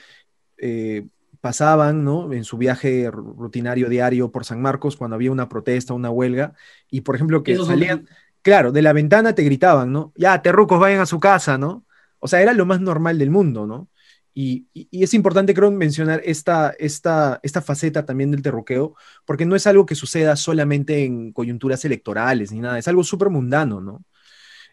[0.58, 1.06] eh,
[1.42, 2.32] pasaban, ¿no?
[2.34, 6.54] En su viaje rutinario diario por San Marcos cuando había una protesta, una huelga,
[6.90, 8.08] y por ejemplo que salían,
[8.42, 10.12] claro, de la ventana te gritaban, ¿no?
[10.16, 11.86] Ya, terrucos, vayan a su casa, ¿no?
[12.20, 13.90] O sea, era lo más normal del mundo, ¿no?
[14.34, 19.68] Y, es importante, creo, mencionar esta, esta, esta faceta también del terruqueo, porque no es
[19.68, 24.04] algo que suceda solamente en coyunturas electorales ni nada, es algo súper mundano, ¿no?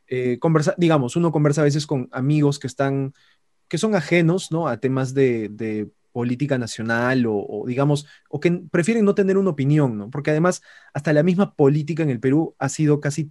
[0.09, 3.13] Eh, conversa, digamos, uno conversa a veces con amigos que están,
[3.69, 4.69] que son ajenos, ¿no?
[4.69, 9.99] A temas de, de política nacional o, digamos, o que prefieren no tener una opinión,
[9.99, 10.09] ¿no?
[10.09, 10.63] Porque además
[10.95, 13.31] hasta la misma política en el Perú ha sido casi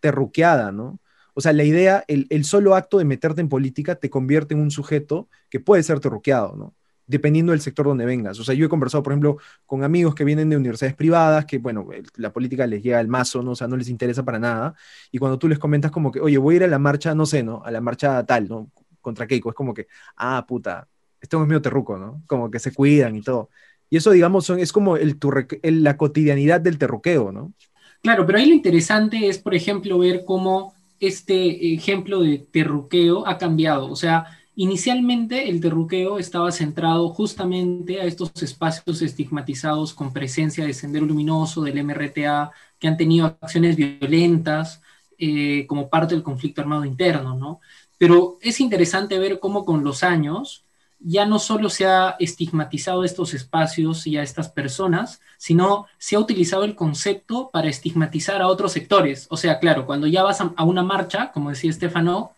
[0.00, 1.00] terruqueada, ¿no?
[1.38, 4.70] O sea, la idea, el, solo acto de meterte en política te convierte en un
[4.70, 6.74] sujeto que puede ser terruqueado, ¿no?
[7.06, 8.40] Dependiendo del sector donde vengas.
[8.40, 11.58] O sea, yo he conversado, por ejemplo, con amigos que vienen de universidades privadas, que,
[11.58, 13.50] bueno, la política les llega al mazo, ¿no?
[13.50, 14.74] O sea, no les interesa para nada.
[15.12, 17.26] Y cuando tú les comentas como que, oye, voy a ir a la marcha, no
[17.26, 17.62] sé, ¿no?
[17.66, 18.70] A la marcha tal, ¿no?
[19.02, 19.50] Contra Keiko.
[19.50, 20.88] Es como que, ah, puta,
[21.20, 22.22] esto es medio terruco, ¿no?
[22.26, 23.50] Como que se cuidan y todo.
[23.90, 25.18] Y eso, digamos, es como el,
[25.62, 27.52] la cotidianidad del terruqueo, ¿no?
[28.00, 33.38] Claro, pero ahí lo interesante es, por ejemplo, ver cómo este ejemplo de terruqueo ha
[33.38, 33.90] cambiado.
[33.90, 40.74] O sea, inicialmente el terruqueo estaba centrado justamente a estos espacios estigmatizados con presencia de
[40.74, 44.82] Sendero Luminoso, del MRTA, que han tenido acciones violentas
[45.18, 47.60] eh, como parte del conflicto armado interno, ¿no?
[47.98, 50.65] Pero es interesante ver cómo con los años
[50.98, 56.20] ya no solo se ha estigmatizado estos espacios y a estas personas, sino se ha
[56.20, 59.26] utilizado el concepto para estigmatizar a otros sectores.
[59.30, 62.32] O sea, claro, cuando ya vas a, una marcha, como decía Estefano,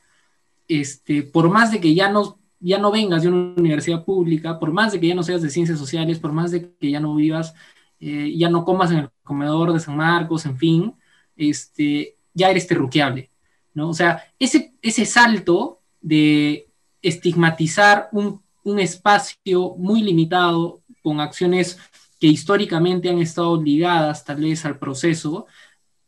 [0.68, 4.72] este, por más de que ya no, ya no vengas de una universidad pública, por
[4.72, 7.14] más de que ya no seas de ciencias sociales, por más de que ya no
[7.14, 7.54] vivas
[8.00, 10.94] eh, ya no comas en el comedor de San Marcos, en fin,
[11.36, 13.30] este, ya eres terruqueable,
[13.74, 13.88] ¿no?
[13.90, 16.68] O sea, ese, ese salto de
[17.02, 21.78] estigmatizar un, un espacio muy limitado con acciones
[22.20, 25.46] que históricamente han estado ligadas tal vez al proceso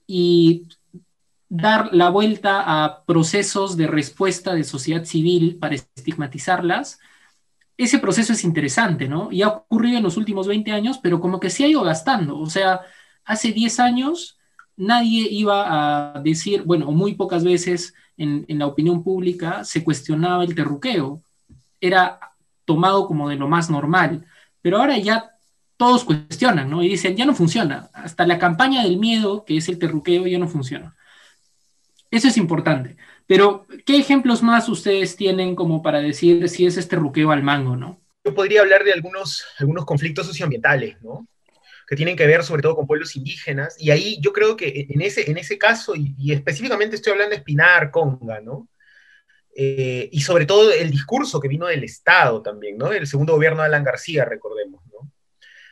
[0.07, 0.67] y
[1.49, 7.01] dar la vuelta a procesos de respuesta de sociedad civil para estigmatizarlas,
[7.77, 9.33] ese proceso es interesante, ¿no?
[9.33, 12.39] Y ha ocurrido en los últimos 20 años, pero como que se ha ido gastando.
[12.39, 12.81] O sea,
[13.25, 14.39] hace 10 años
[14.77, 20.45] nadie iba a decir, bueno, muy pocas veces en, en la opinión pública se cuestionaba
[20.45, 21.23] el terruqueo.
[21.81, 22.30] Era
[22.71, 24.25] tomado como de lo más normal.
[24.63, 25.31] Pero ahora ya
[25.77, 26.85] todos cuestionan, ¿no?
[26.85, 27.91] Y dicen, ya no funciona.
[27.93, 30.95] Hasta la campaña del miedo, que es el terruqueo, ya no funciona.
[32.13, 32.97] Eso es importante.
[33.27, 37.77] Pero, ¿qué ejemplos más ustedes tienen como para decir si es este terruqueo al mango,
[37.77, 38.01] no?
[38.25, 41.27] Yo podría hablar de algunos, algunos conflictos socioambientales, ¿no?
[41.89, 43.75] Que tienen que ver sobre todo con pueblos indígenas.
[43.79, 47.39] Y ahí yo creo que en ese, en ese caso, y, específicamente estoy hablando de
[47.39, 48.69] Espinar, Conga, ¿no?
[49.63, 52.91] Eh, y sobre todo el discurso que vino del Estado también, ¿no?
[52.93, 55.13] El segundo gobierno de Alan García, recordemos, ¿no?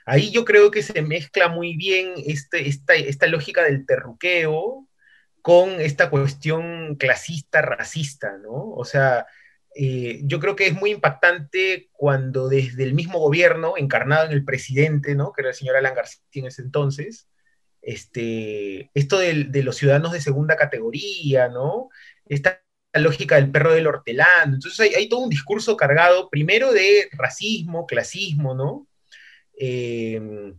[0.05, 4.87] Ahí yo creo que se mezcla muy bien este, esta, esta lógica del terruqueo
[5.41, 8.73] con esta cuestión clasista, racista, ¿no?
[8.73, 9.27] O sea,
[9.75, 14.45] eh, yo creo que es muy impactante cuando desde el mismo gobierno, encarnado en el
[14.45, 15.33] presidente, ¿no?
[15.33, 17.31] Que era el señor Alan García en ese entonces,
[17.81, 21.89] este, esto de, de los ciudadanos de segunda categoría, ¿no?
[22.27, 22.61] Esta
[22.95, 24.55] lógica del perro del hortelano.
[24.55, 28.87] Entonces hay, hay, todo un discurso cargado primero de racismo, clasismo, ¿no?
[29.59, 30.53] Eh,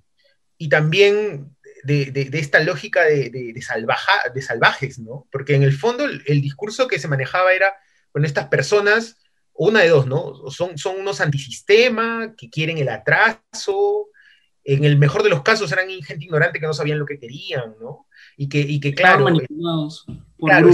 [0.57, 5.27] y también de, esta lógica de, salvaja, de salvajes, ¿no?
[5.31, 7.73] Porque en el fondo el, discurso que se manejaba era,
[8.11, 9.17] con estas personas,
[9.53, 10.49] una de dos, ¿no?
[10.51, 14.09] Son, son unos antisistema, que quieren el atraso,
[14.63, 17.75] en el mejor de los casos eran gente ignorante que no sabían lo que querían,
[17.79, 18.07] ¿no?
[18.35, 19.25] Y que, y que claro,
[20.37, 20.69] claro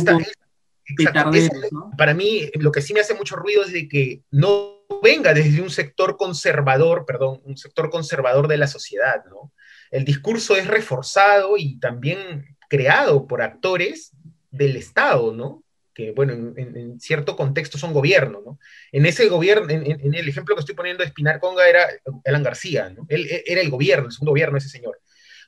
[1.97, 5.61] para mí lo que sí me hace mucho ruido es de que no venga desde
[5.61, 9.51] un sector conservador, perdón, un sector conservador de la sociedad, ¿no?
[9.91, 14.11] El discurso es reforzado y también creado por actores
[14.51, 15.63] del Estado, ¿no?
[15.93, 18.59] Que, bueno, en, cierto contexto son gobierno, ¿no?
[18.91, 21.87] En ese gobierno, en, el ejemplo que estoy poniendo de Espinar Conga era
[22.25, 23.05] Alan García, ¿no?
[23.07, 24.99] Él, era el gobierno, el segundo gobierno ese señor.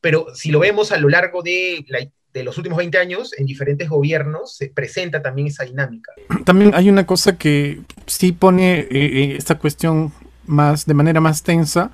[0.02, 2.00] Pero si lo vemos a lo largo de la,
[2.38, 6.12] de los últimos 20 años, en diferentes gobiernos se presenta también esa dinámica.
[6.46, 10.14] También hay una cosa que sí pone eh, eh, esta cuestión
[10.46, 11.92] más de manera más tensa,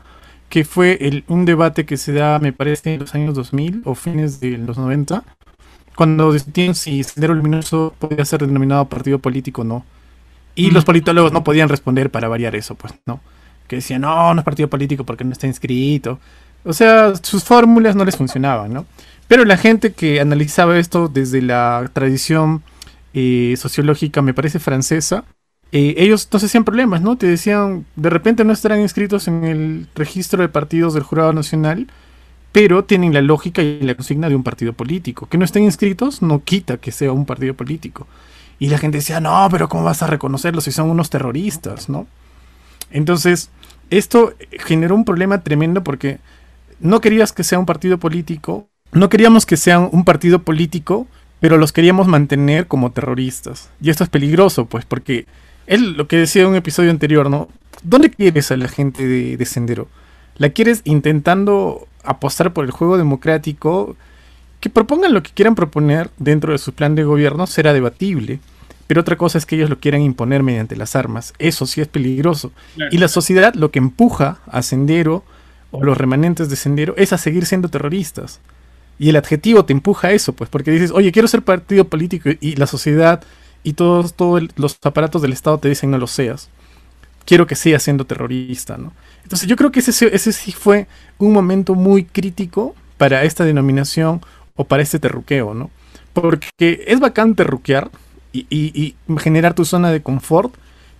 [0.50, 3.96] que fue el, un debate que se da, me parece, en los años 2000 o
[3.96, 5.24] fines de los 90,
[5.96, 9.86] cuando discutían si Sendero Luminoso podía ser denominado partido político o no.
[10.56, 13.20] Y los politólogos no podían responder para variar eso, pues, ¿no?
[13.68, 16.20] Que decían, no, no es partido político porque no está inscrito.
[16.64, 18.86] O sea, sus fórmulas no les funcionaban, ¿no?
[19.34, 22.62] Pero la gente que analizaba esto desde la tradición
[23.16, 25.24] eh, sociológica, me parece francesa,
[25.72, 27.18] eh, ellos no se hacían problemas, ¿no?
[27.18, 31.88] Te decían, de repente no estarán inscritos en el registro de partidos del Jurado Nacional,
[32.52, 35.26] pero tienen la lógica y la consigna de un partido político.
[35.26, 38.06] Que no estén inscritos no quita que sea un partido político.
[38.60, 42.06] Y la gente decía, no, pero ¿cómo vas a reconocerlos si son unos terroristas, ¿no?
[42.92, 43.50] Entonces,
[43.90, 46.20] esto generó un problema tremendo porque
[46.80, 51.08] no querías que sea un partido político, no queríamos que sean un partido político,
[51.40, 53.70] pero los queríamos mantener como terroristas.
[53.82, 55.26] Y esto es peligroso, pues, porque
[55.68, 57.50] él lo que decía en un episodio anterior, ¿no?
[57.84, 59.88] ¿Dónde quieres a la gente de, Sendero?
[60.38, 63.96] ¿La quieres intentando apostar por el juego democrático?
[64.60, 68.40] Que propongan lo que quieran proponer dentro de su plan de gobierno será debatible.
[68.88, 71.34] Pero otra cosa es que ellos lo quieran imponer mediante las armas.
[71.40, 72.52] Eso sí es peligroso.
[72.92, 75.24] Y la sociedad lo que empuja a Sendero
[75.72, 78.40] o los remanentes de Sendero es a seguir siendo terroristas.
[79.00, 82.30] Y el adjetivo te empuja a eso, pues, porque dices, oye, quiero ser partido político
[82.40, 83.24] y la sociedad
[83.64, 84.14] y todos,
[84.56, 86.50] los aparatos del Estado te dicen no lo seas.
[87.26, 88.92] Quiero que sigas siendo terrorista, ¿no?
[89.24, 94.22] Entonces yo creo que ese, ese sí fue un momento muy crítico para esta denominación
[94.56, 95.72] o para este terruqueo, ¿no?
[96.12, 97.90] Porque es bacán terruquear
[98.34, 100.54] y, y, generar tu zona de confort,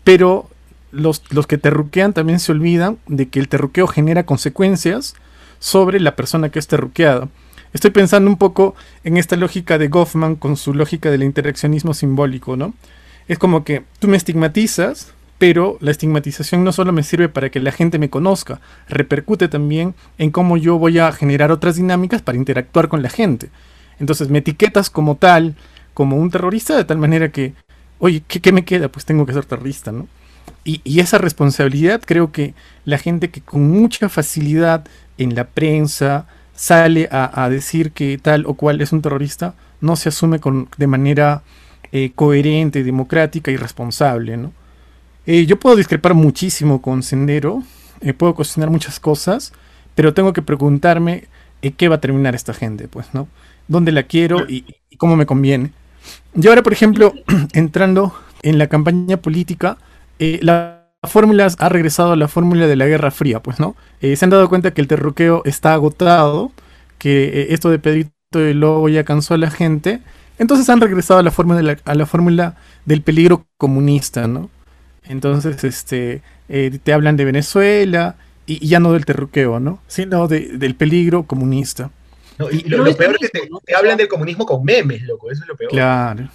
[0.04, 0.50] pero
[0.92, 5.16] los, los que terruquean también se olvidan de que el terruqueo genera consecuencias
[5.60, 7.28] sobre la persona que es terruqueada.
[7.74, 12.56] Estoy pensando un poco en esta lógica de Goffman con su lógica del interaccionismo simbólico,
[12.56, 12.74] ¿no?
[13.28, 17.60] Es como que tú me estigmatizas, pero la estigmatización no solo me sirve para que
[17.60, 22.38] la gente me conozca, repercute también en cómo yo voy a generar otras dinámicas para
[22.38, 23.50] interactuar con la gente.
[24.00, 25.56] Entonces me etiquetas como tal,
[25.94, 27.54] como un terrorista, de tal manera que,
[28.00, 28.90] oye, ¿qué, me queda?
[28.90, 30.08] Pues tengo que ser terrorista, ¿no?
[30.66, 32.54] Y, esa responsabilidad creo que
[32.86, 34.86] la gente que con mucha facilidad
[35.18, 40.10] en la prensa sale a, decir que tal o cual es un terrorista, no se
[40.10, 41.42] asume con, de manera
[41.92, 44.38] eh, coherente, democrática y responsable.
[44.38, 44.54] ¿no?
[45.26, 47.64] Eh, yo puedo discrepar muchísimo con Sendero,
[48.02, 49.54] eh, puedo cuestionar muchas cosas,
[49.96, 51.28] pero tengo que preguntarme
[51.78, 53.28] qué va a terminar esta gente, pues, ¿no?
[53.70, 55.72] ¿Dónde la quiero y, y cómo me conviene?
[56.34, 57.14] Yo ahora, por ejemplo,
[57.54, 59.78] entrando en la campaña política,
[60.20, 63.76] la fórmula ha regresado a la fórmula de la Guerra Fría, pues, ¿no?
[64.02, 66.52] Eh, se han dado cuenta que el terruqueo está agotado,
[66.98, 70.02] que eh, esto de Pedrito y Lobo ya cansó a la gente,
[70.40, 74.50] entonces han regresado a la fórmula, a la fórmula del peligro comunista, ¿no?
[75.04, 79.80] Entonces, este, te hablan de Venezuela y, ya no del terruqueo, ¿no?
[79.88, 81.92] Sino del peligro comunista.
[82.52, 85.56] y, lo, peor es que te, hablan del comunismo con memes, loco, eso es lo
[85.56, 85.72] peor.
[85.72, 86.30] Claro.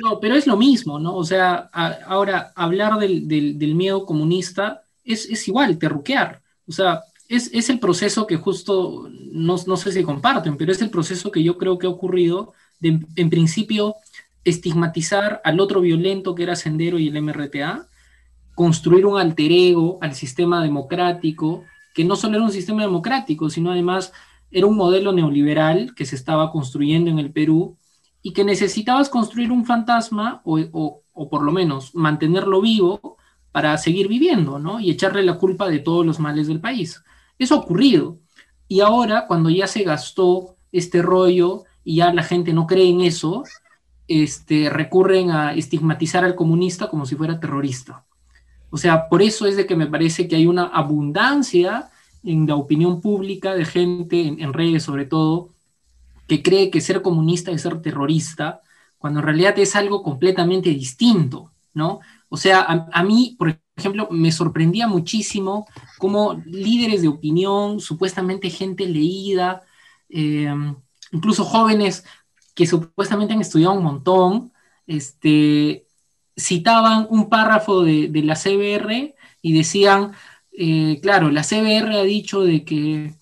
[0.00, 1.14] No, pero es lo mismo, ¿no?
[1.14, 1.70] O sea,
[2.06, 6.42] ahora hablar del, miedo comunista es, igual, terruquear.
[6.66, 11.30] O sea, es, el proceso que justo, no, sé si comparten, pero es el proceso
[11.30, 13.96] que yo creo que ha ocurrido de, en principio,
[14.44, 17.88] estigmatizar al otro violento que era Sendero y el MRTA,
[18.54, 23.70] construir un alter ego al sistema democrático, que no solo era un sistema democrático, sino
[23.70, 24.12] además
[24.50, 27.76] era un modelo neoliberal que se estaba construyendo en el Perú
[28.22, 33.16] y que necesitabas construir un fantasma o, por lo menos mantenerlo vivo
[33.50, 34.80] para seguir viviendo, ¿no?
[34.80, 37.02] Y echarle la culpa de todos los males del país.
[37.38, 38.18] Eso ha ocurrido.
[38.68, 43.02] Y ahora, cuando ya se gastó este rollo y ya la gente no cree en
[43.02, 43.42] eso,
[44.06, 48.04] este, recurren a estigmatizar al comunista como si fuera terrorista.
[48.70, 51.90] O sea, por eso es de que me parece que hay una abundancia
[52.24, 55.51] en la opinión pública de gente, en redes sobre todo,
[56.32, 58.62] que cree que ser comunista es ser terrorista,
[58.96, 62.00] cuando en realidad es algo completamente distinto, ¿no?
[62.30, 65.66] O sea, a, mí, por ejemplo, me sorprendía muchísimo
[65.98, 69.62] cómo líderes de opinión, supuestamente gente leída,
[70.08, 70.54] eh,
[71.10, 72.02] incluso jóvenes
[72.54, 74.52] que supuestamente han estudiado un montón,
[74.86, 75.86] este,
[76.34, 80.12] citaban un párrafo de, la CBR y decían,
[80.52, 83.14] eh, claro, la CBR ha dicho de que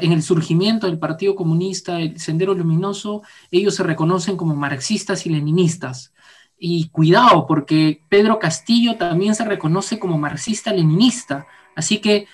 [0.00, 5.30] en el surgimiento del Partido Comunista, el Sendero Luminoso, ellos se reconocen como marxistas y
[5.30, 6.12] leninistas.
[6.58, 11.46] Y cuidado, porque Pedro Castillo también se reconoce como marxista-leninista.
[11.74, 12.26] Así que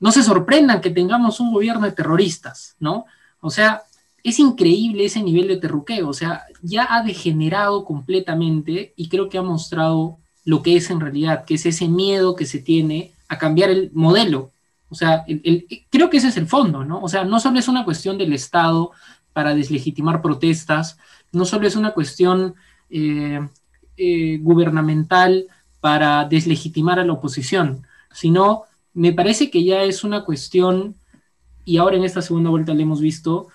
[0.00, 3.06] no se sorprendan que tengamos un gobierno de terroristas, ¿no?
[3.40, 3.82] O sea,
[4.22, 9.36] es increíble ese nivel de terruqueo, o sea, ya ha degenerado completamente y creo que
[9.36, 13.38] ha mostrado lo que es en realidad, que es ese miedo que se tiene a
[13.38, 14.50] cambiar el modelo,
[14.94, 15.24] o sea,
[15.90, 17.02] creo que ese es el fondo, ¿no?
[17.02, 18.92] O sea, no solo es una cuestión del Estado
[19.32, 20.98] para deslegitimar protestas,
[21.32, 22.54] no solo es una cuestión
[22.90, 23.40] eh,
[23.96, 25.46] eh, gubernamental
[25.80, 30.94] para deslegitimar a la oposición, sino me parece que ya es una cuestión,
[31.64, 33.48] y ahora en esta segunda vuelta lo hemos visto,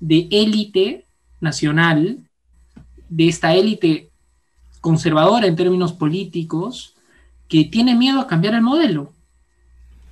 [0.00, 1.04] de élite
[1.42, 2.20] nacional,
[3.10, 4.08] de esta élite
[4.80, 6.94] conservadora en términos políticos,
[7.48, 9.12] que tiene miedo a cambiar el modelo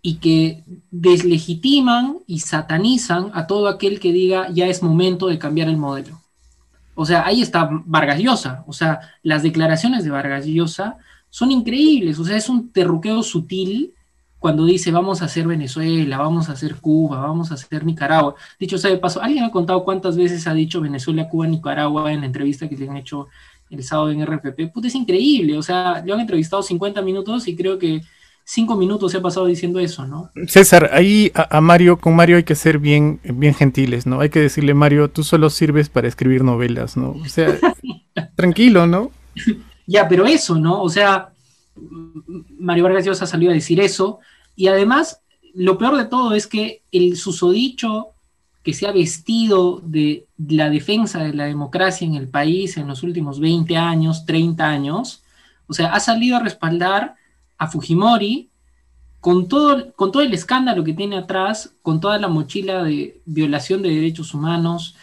[0.06, 5.70] y que deslegitiman y satanizan a todo aquel que diga ya es momento de cambiar
[5.70, 6.20] el modelo.
[6.94, 8.64] O sea, ahí está Vargas Llosa.
[8.66, 10.98] O sea, las declaraciones de Vargas Llosa
[11.30, 12.18] son increíbles.
[12.18, 13.94] O sea, es un terruqueo sutil
[14.38, 18.34] cuando dice vamos a hacer Venezuela, vamos a hacer Cuba, vamos a hacer Nicaragua.
[18.60, 22.20] Dicho sea de paso, ¿alguien ha contado cuántas veces ha dicho Venezuela, Cuba, Nicaragua en
[22.20, 23.28] la entrevista que le han hecho
[23.70, 24.70] el sábado en RPP?
[24.70, 25.56] Pues es increíble.
[25.56, 28.02] O sea, le han entrevistado 50 minutos y creo que
[28.44, 30.30] cinco minutos se ha pasado diciendo eso, ¿no?
[30.46, 34.20] César, ahí a, Mario, con Mario hay que ser bien, bien gentiles, ¿no?
[34.20, 37.12] Hay que decirle, Mario, tú solo sirves para escribir novelas, ¿no?
[37.12, 37.58] O sea,
[38.36, 39.10] tranquilo, ¿no?
[39.86, 40.80] Ya, pero eso, ¿no?
[40.80, 41.28] O sea,
[42.58, 44.18] Mario Vargas Llosa salió a decir eso,
[44.56, 45.20] y además,
[45.52, 48.14] lo peor de todo es que el susodicho
[48.62, 53.02] que se ha vestido de la defensa de la democracia en el país en los
[53.02, 55.22] últimos 20 años, 30 años,
[55.66, 57.16] o sea, ha salido a respaldar
[57.58, 58.50] a Fujimori
[59.20, 63.80] con todo, con todo el escándalo que tiene atrás, con toda la mochila de violación
[63.80, 64.96] de derechos humanos,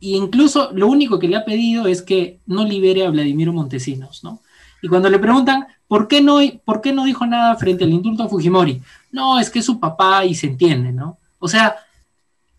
[0.00, 4.22] e incluso lo único que le ha pedido es que no libere a Vladimiro Montesinos,
[4.22, 4.40] ¿no?
[4.82, 8.22] Y cuando le preguntan, ¿por qué no, por qué no dijo nada frente al indulto
[8.22, 8.82] a Fujimori?
[9.10, 11.18] No, es que es su papá y se entiende, ¿no?
[11.40, 11.76] O sea,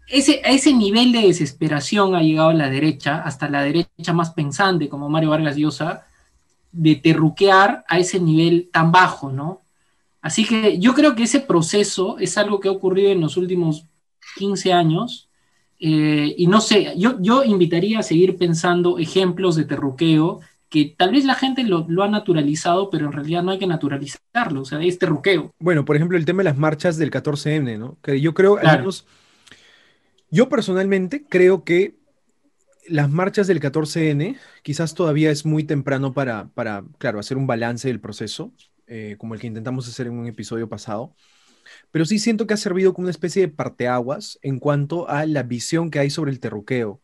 [0.07, 4.89] ese, a ese nivel de desesperación ha llegado la derecha, hasta la derecha más pensante
[4.89, 6.05] como Mario Vargas Llosa,
[6.71, 9.61] de terruquear a ese nivel tan bajo, ¿no?
[10.21, 13.85] Así que yo creo que ese proceso es algo que ha ocurrido en los últimos
[14.37, 15.27] 15 años
[15.79, 20.39] eh, y no sé, yo, yo invitaría a seguir pensando ejemplos de terruqueo
[20.69, 24.61] que tal vez la gente lo, ha naturalizado, pero en realidad no hay que naturalizarlo,
[24.61, 25.53] o sea, este ruqueo.
[25.59, 27.97] Bueno, por ejemplo, el tema de las marchas del 14M, ¿no?
[28.01, 28.59] Que yo creo,
[30.29, 31.95] yo personalmente creo que
[32.87, 37.87] las marchas del 14N quizás todavía es muy temprano para, para claro, hacer un balance
[37.87, 38.53] del proceso,
[38.87, 41.15] eh, como el que intentamos hacer en un episodio pasado,
[41.91, 45.43] pero sí siento que ha servido como una especie de parteaguas en cuanto a la
[45.43, 47.01] visión que hay sobre el terruqueo.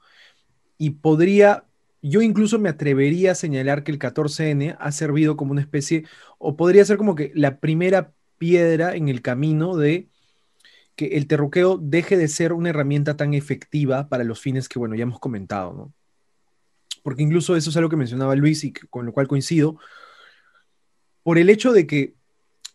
[0.78, 1.66] Y podría
[2.04, 6.06] yo incluso me atrevería a señalar que el 14N ha servido como una especie,
[6.38, 10.10] o podría ser como que la primera piedra en el camino de
[10.96, 14.96] que el terruqueo deje de ser una herramienta tan efectiva para los fines que, bueno,
[14.96, 15.94] ya hemos comentado, ¿no?
[17.02, 19.78] Porque incluso eso es algo que mencionaba Luis y con lo cual coincido,
[21.24, 22.14] por el hecho de que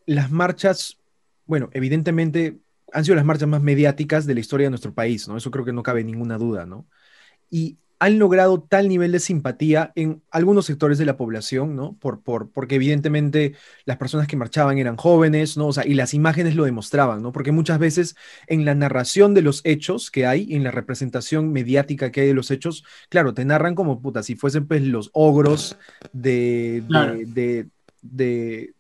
[0.07, 0.99] las marchas,
[1.47, 2.59] bueno, evidentemente
[2.93, 5.37] han sido las marchas más mediáticas de la historia de nuestro país, ¿no?
[5.37, 6.87] Eso creo que no cabe ninguna duda, ¿no?
[7.51, 11.97] Y han logrado tal nivel de simpatía en algunos sectores de la población, ¿no?
[11.99, 15.69] Por, por, porque evidentemente las personas que marchaban eran jóvenes, ¿no?
[15.69, 17.33] O sea, y las imágenes lo demostraban, ¿no?
[17.33, 22.13] Porque muchas veces en la narración de los hechos que hay, en la representación mediática
[22.13, 25.77] que hay de los hechos, claro, te narran como puta, si fuesen pues los ogros
[26.13, 27.69] de, de, de
[28.03, 28.75] de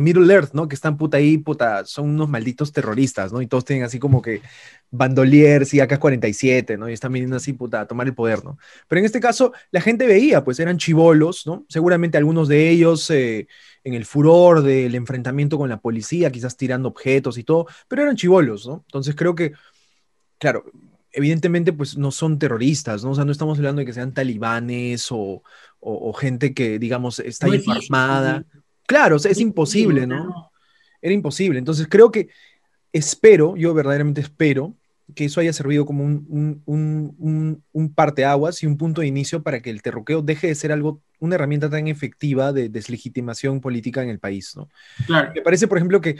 [0.00, 0.68] Middle Earth, ¿no?
[0.68, 3.40] Que están puta ahí, puta, son unos malditos terroristas, ¿no?
[3.40, 4.42] Y todos tienen así como que
[4.90, 6.88] bandoliers y AK-47, ¿no?
[6.88, 8.58] Y están viniendo así, puta, a tomar el poder, ¿no?
[8.88, 11.64] Pero en este caso, la gente veía, pues eran chivolos, ¿no?
[11.68, 13.46] Seguramente algunos de ellos eh,
[13.84, 18.16] en el furor del enfrentamiento con la policía, quizás tirando objetos y todo, pero eran
[18.16, 18.84] chivolos, ¿no?
[18.86, 19.52] Entonces creo que,
[20.38, 20.64] claro,
[21.12, 23.12] evidentemente, pues no son terroristas, ¿no?
[23.12, 25.42] O sea, no estamos hablando de que sean talibanes o,
[26.18, 28.44] gente que, digamos, está informada.
[28.90, 30.50] Claro, es imposible, ¿no?
[31.00, 31.60] Era imposible.
[31.60, 32.28] Entonces creo que
[32.92, 34.74] espero, yo verdaderamente espero,
[35.14, 39.60] que eso haya servido como un, un, un, parteaguas y un punto de inicio para
[39.60, 44.08] que el terroqueo deje de ser algo, una herramienta tan efectiva de deslegitimación política en
[44.08, 44.68] el país, ¿no?
[45.06, 45.30] Claro.
[45.36, 46.16] Me parece, por ejemplo, que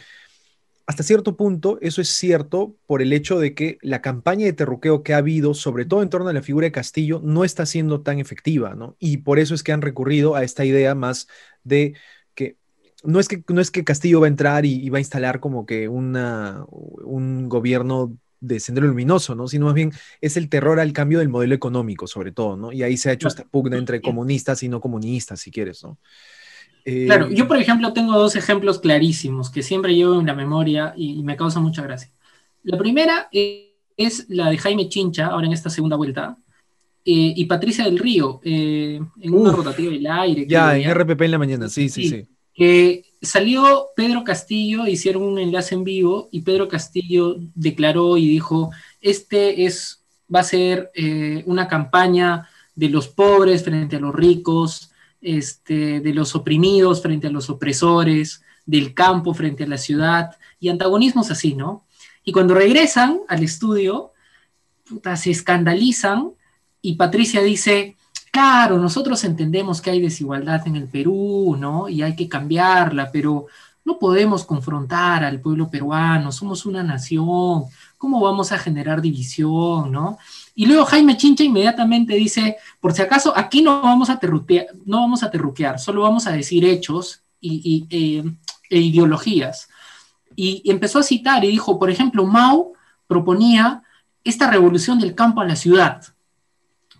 [0.87, 5.03] hasta cierto punto eso es cierto por el hecho de que la campaña de terruqueo
[5.03, 8.03] que ha habido, sobre todo en torno a la figura de Castillo, no está siendo
[8.03, 8.95] tan efectiva, ¿no?
[9.01, 11.27] Y por eso es que han recurrido a esta idea más
[11.64, 11.95] de
[13.05, 15.67] no es que, no es que Castillo va a entrar y, va a instalar como
[15.67, 19.49] que una, un gobierno de sendero luminoso, ¿no?
[19.49, 22.73] Sino más bien es el terror al cambio del modelo económico, sobre todo, ¿no?
[22.73, 25.99] Y ahí se ha hecho esta pugna entre comunistas y no comunistas, si quieres, ¿no?
[26.83, 31.23] claro, yo por ejemplo tengo dos ejemplos clarísimos que siempre llevo en la memoria y,
[31.23, 32.11] me causa mucha gracia.
[32.63, 36.37] La primera es la de Jaime Chincha, ahora en esta segunda vuelta,
[37.05, 40.47] eh, y Patricia del Río, eh, en una rotativa del aire.
[40.49, 42.09] Ya, en RPP en la mañana, sí, sí.
[42.09, 42.29] sí
[42.61, 48.71] que salió Pedro Castillo, hicieron un enlace en vivo y Pedro Castillo declaró y dijo,
[49.01, 54.91] este es, va a ser eh, una campaña de los pobres frente a los ricos,
[55.23, 60.69] este, de los oprimidos frente a los opresores, del campo frente a la ciudad, y
[60.69, 61.87] antagonismos así, ¿no?
[62.25, 64.13] Y cuando regresan al estudio,
[65.17, 66.33] se escandalizan
[66.83, 67.97] y Patricia dice,
[68.31, 71.89] Claro, nosotros entendemos que hay desigualdad en el Perú, ¿no?
[71.89, 73.47] Y hay que cambiarla, pero
[73.85, 77.64] no podemos confrontar al pueblo peruano, somos una nación,
[77.99, 80.18] ¿cómo vamos a generar división, ¿no?
[80.55, 85.01] Y luego Jaime Chincha inmediatamente dice, por si acaso, aquí no vamos a terruquear, no
[85.01, 88.22] vamos a terruquear solo vamos a decir hechos y, eh,
[88.68, 89.68] e ideologías.
[90.37, 92.72] Y empezó a citar y dijo, por ejemplo, Mao
[93.07, 93.83] proponía
[94.22, 96.03] esta revolución del campo a la ciudad,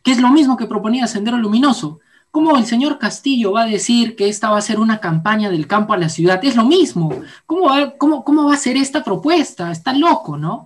[0.03, 2.01] que es lo mismo que proponía Sendero Luminoso.
[2.31, 5.67] ¿Cómo el señor Castillo va a decir que esta va a ser una campaña del
[5.67, 6.45] campo a la ciudad?
[6.45, 7.11] Es lo mismo.
[7.45, 9.73] ¿Cómo va, cómo, cómo va a ser esta propuesta?
[9.73, 10.65] Está loco, ¿no?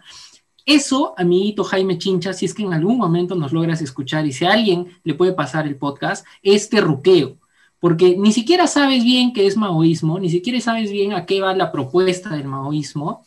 [0.67, 4.47] Eso, amiguito Jaime Chincha, si es que en algún momento nos logras escuchar y si
[4.47, 7.37] a alguien le puede pasar el podcast, es terruqueo.
[7.81, 11.55] Porque ni siquiera sabes bien qué es maoísmo, ni siquiera sabes bien a qué va
[11.55, 13.27] la propuesta del maoísmo,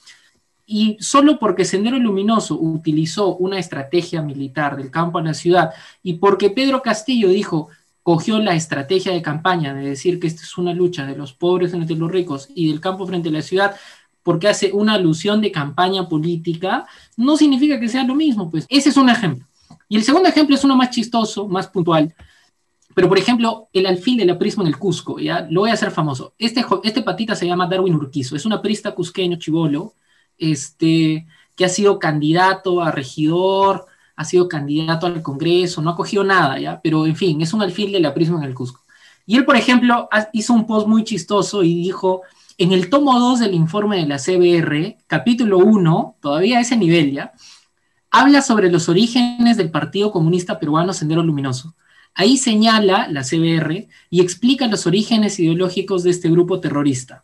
[0.69, 5.71] y solo porque Sendero Luminoso utilizó una estrategia militar del campo a la ciudad
[6.03, 7.69] y porque Pedro Castillo dijo,
[8.03, 11.71] cogió la estrategia de campaña de decir que esta es una lucha de los pobres
[11.71, 13.75] frente a los ricos y del campo frente a la ciudad,
[14.23, 18.89] porque hace una alusión de campaña política, no significa que sea lo mismo, pues ese
[18.89, 19.47] es un ejemplo.
[19.87, 22.13] Y el segundo ejemplo es uno más chistoso, más puntual.
[22.93, 25.73] Pero, por ejemplo, el alfil de la prisma en el Cusco, ya lo voy a
[25.73, 26.33] hacer famoso.
[26.37, 29.93] Este, este patita se llama Darwin Urquizo, es una prista cusqueño chivolo,
[30.37, 33.85] este, que ha sido candidato a regidor,
[34.15, 36.81] ha sido candidato al Congreso, no ha cogido nada, ¿ya?
[36.81, 38.83] Pero, en fin, es un alfil de la prisma en el Cusco.
[39.25, 42.21] Y él, por ejemplo, hizo un post muy chistoso y dijo,
[42.57, 47.11] en el tomo 2 del informe de la CBR, capítulo 1, todavía a ese nivel
[47.11, 47.33] ya,
[48.09, 51.75] habla sobre los orígenes del Partido Comunista Peruano Sendero Luminoso.
[52.15, 57.23] Ahí señala la CBR y explica los orígenes ideológicos de este grupo terrorista.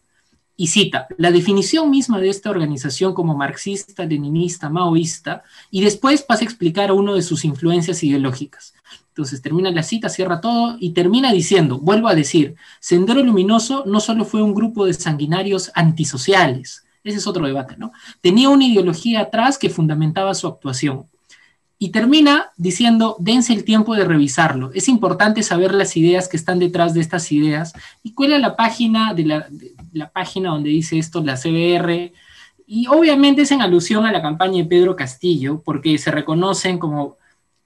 [0.55, 6.41] Y cita, la definición misma de esta organización como marxista, leninista, maoísta, y después pasa
[6.41, 8.73] a explicar a uno de sus influencias ideológicas.
[9.07, 13.99] Entonces termina la cita, cierra todo y termina diciendo, vuelvo a decir, Sendero Luminoso no
[13.99, 17.91] solo fue un grupo de sanguinarios antisociales, ese es otro debate, ¿no?
[18.21, 21.07] Tenía una ideología atrás que fundamentaba su actuación.
[21.83, 24.71] Y termina diciendo, dense el tiempo de revisarlo.
[24.73, 27.73] Es importante saber las ideas que están detrás de estas ideas.
[28.03, 29.49] Y cuela la página de la,
[29.91, 32.13] la página donde dice esto, la CBR.
[32.65, 37.17] Y obviamente es en alusión a la campaña de Pedro Castillo, porque se reconocen como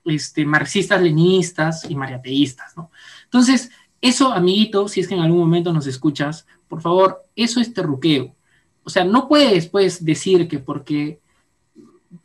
[0.03, 2.89] este, marxistas, leninistas y mariateístas, ¿no?
[3.25, 3.69] Entonces,
[4.01, 8.33] eso, amiguito, si es que en algún momento nos escuchas, por favor, eso es terruqueo.
[8.83, 11.19] O sea, no puedes pues, decir que porque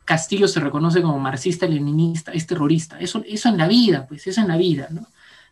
[0.05, 2.99] Castillo se reconoce como marxista, leninista, es terrorista.
[2.99, 5.07] Eso, eso en la vida, pues, eso en la vida, ¿no?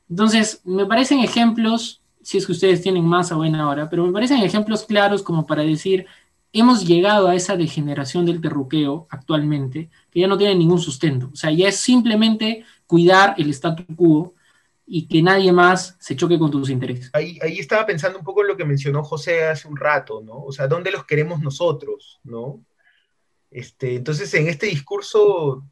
[0.09, 4.11] Entonces, me parecen ejemplos, si es que ustedes tienen más a buena hora, pero me
[4.11, 6.05] parecen ejemplos claros como para decir,
[6.53, 11.29] hemos llegado a esa degeneración del terruqueo actualmente, que ya no tiene ningún sustento.
[11.31, 14.33] O sea, ya es simplemente cuidar el statu quo
[14.85, 17.09] y que nadie más se choque con tus intereses.
[17.13, 20.43] Ahí, ahí estaba pensando un poco en lo que mencionó José hace un rato, ¿no?
[20.43, 22.59] O sea, ¿dónde los queremos nosotros, ¿no?
[23.51, 25.65] Este, entonces, en este discurso,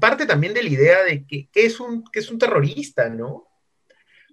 [0.00, 2.04] parte también de la idea de que, es, un,
[2.38, 3.48] terrorista, ¿no?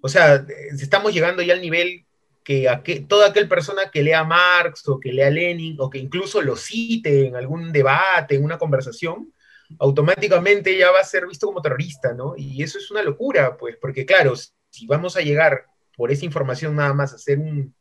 [0.01, 0.45] O sea,
[0.79, 2.05] estamos llegando ya al nivel
[2.43, 6.41] que, que toda aquel persona que lea Marx o que lea Lenin o que incluso
[6.41, 9.33] lo cite en algún debate, en una conversación,
[9.79, 12.35] automáticamente ya va a ser visto como terrorista, ¿no?
[12.37, 14.35] Y eso es una locura, pues, porque claro,
[14.69, 15.65] si vamos a llegar
[15.97, 17.75] por esa información nada más a hacer un,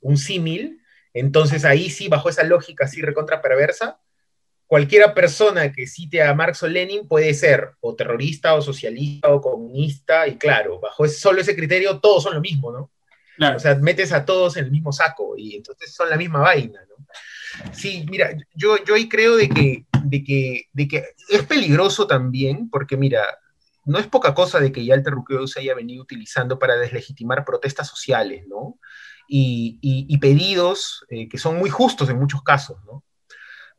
[0.00, 0.80] un símil,
[1.18, 3.98] entonces ahí sí, bajo esa lógica así recontra perversa,
[4.66, 9.40] cualquiera persona que cite a Marx o Lenin puede ser o terrorista o socialista o
[9.40, 12.90] comunista, y claro, bajo solo ese criterio todos son lo mismo, ¿no?
[13.54, 16.80] O sea, metes a todos en el mismo saco y entonces son la misma vaina,
[16.88, 17.06] ¿no?
[17.72, 22.68] Sí, mira, yo, yo ahí creo de que, de, que, de que es peligroso también,
[22.68, 23.38] porque mira,
[23.86, 27.44] no es poca cosa de que ya el terruqueo se haya venido utilizando para deslegitimar
[27.44, 28.78] protestas sociales, ¿no?
[29.28, 33.04] Y, pedidos eh, que son muy justos en muchos casos, ¿no?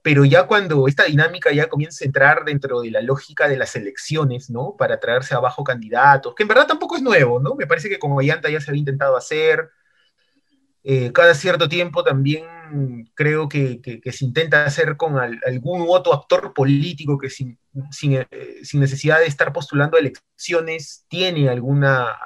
[0.02, 3.76] Pero ya cuando esta dinámica ya comienza a entrar dentro de la lógica de las
[3.76, 4.76] elecciones, ¿no?
[4.78, 7.56] Para traerse abajo candidatos, que en verdad tampoco es nuevo, ¿no?
[7.56, 9.70] Me parece que con Ollanta ya se había intentado hacer,
[10.90, 12.46] eh, cada cierto tiempo también
[13.14, 17.30] creo que, se intenta hacer con algún otro actor político que
[17.92, 18.28] sin, eh,
[18.64, 22.18] sin, necesidad de estar postulando elecciones tiene alguna,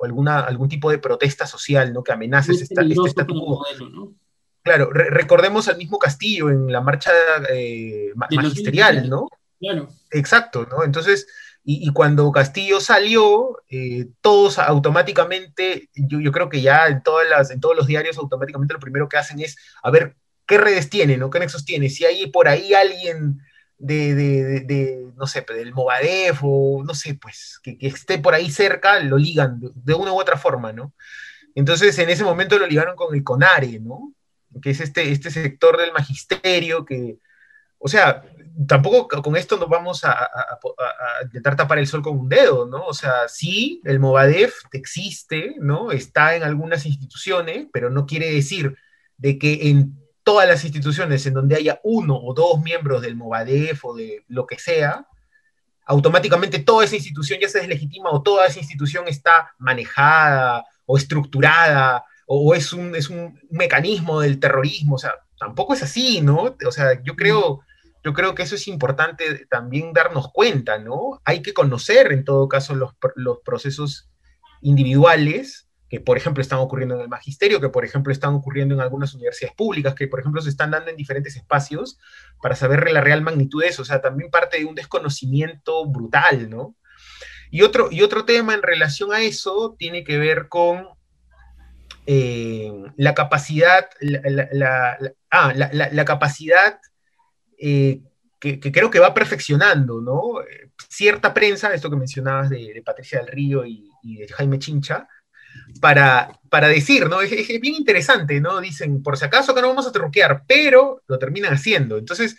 [0.00, 2.02] alguna, algún tipo de protesta social ¿no?
[2.02, 3.26] que amenace este, este
[4.62, 7.12] Claro, recordemos al mismo Castillo en la marcha
[7.48, 9.26] eh, magisterial, ¿no?
[9.58, 9.88] Claro.
[10.10, 10.84] Exacto, ¿no?
[10.84, 11.26] Entonces,
[11.62, 17.60] y, cuando Castillo salió, eh, todos automáticamente, yo, creo que ya en, todas las, en
[17.60, 20.16] todos los diarios automáticamente lo primero que hacen es a ver
[20.46, 21.30] qué redes tiene, ¿no?
[21.30, 21.88] ¿Qué nexos tiene?
[21.88, 23.40] Si hay por ahí alguien
[23.80, 24.14] de,
[24.60, 29.16] de, no sé, del Movadef o no sé, pues, que, esté por ahí cerca, lo
[29.16, 30.94] ligan de, una u otra forma, ¿no?
[31.54, 34.12] Entonces, en ese momento lo ligaron con el CONARE, ¿no?
[34.62, 37.18] Que es este, este sector del magisterio que,
[37.78, 38.22] o sea,
[38.66, 40.30] tampoco con esto nos vamos a,
[41.24, 42.84] intentar tapar el sol con un dedo, ¿no?
[42.84, 45.90] O sea, sí, el Movadef existe, ¿no?
[45.90, 48.76] Está en algunas instituciones, pero no quiere decir
[49.16, 49.98] de que en
[50.30, 54.46] todas las instituciones en donde haya uno o dos miembros del Movadef o de lo
[54.46, 55.04] que sea,
[55.86, 62.04] automáticamente toda esa institución ya se deslegitima o toda esa institución está manejada o estructurada
[62.28, 66.54] o, es, un, es un mecanismo del terrorismo, o sea, tampoco es así, ¿no?
[66.64, 67.62] O sea, yo creo
[68.04, 71.20] yo creo que eso es importante también darnos cuenta, ¿no?
[71.24, 72.92] Hay que conocer en todo caso los,
[73.44, 74.08] procesos
[74.62, 78.80] individuales que, por ejemplo, están ocurriendo en el magisterio, que, por ejemplo, están ocurriendo en
[78.80, 81.98] algunas universidades públicas, que, por ejemplo, se están dando en diferentes espacios
[82.40, 83.82] para saber la real magnitud de eso.
[83.82, 86.76] O sea, también parte de un desconocimiento brutal, ¿no?
[87.50, 90.86] Y otro, y otro tema en relación a eso tiene que ver con
[92.06, 94.96] eh, la capacidad, la,
[95.32, 96.78] ah, capacidad
[97.58, 98.00] eh,
[98.38, 100.34] que, creo que va perfeccionando, ¿no?
[100.88, 105.08] Cierta prensa, esto que mencionabas de, Patricia del Río y, de Jaime Chincha,
[105.80, 107.20] para, para decir, ¿no?
[107.20, 107.30] Es,
[107.60, 108.60] bien interesante, ¿no?
[108.60, 111.98] Dicen, por si acaso que no vamos a terruquear, pero lo terminan haciendo.
[111.98, 112.36] Entonces,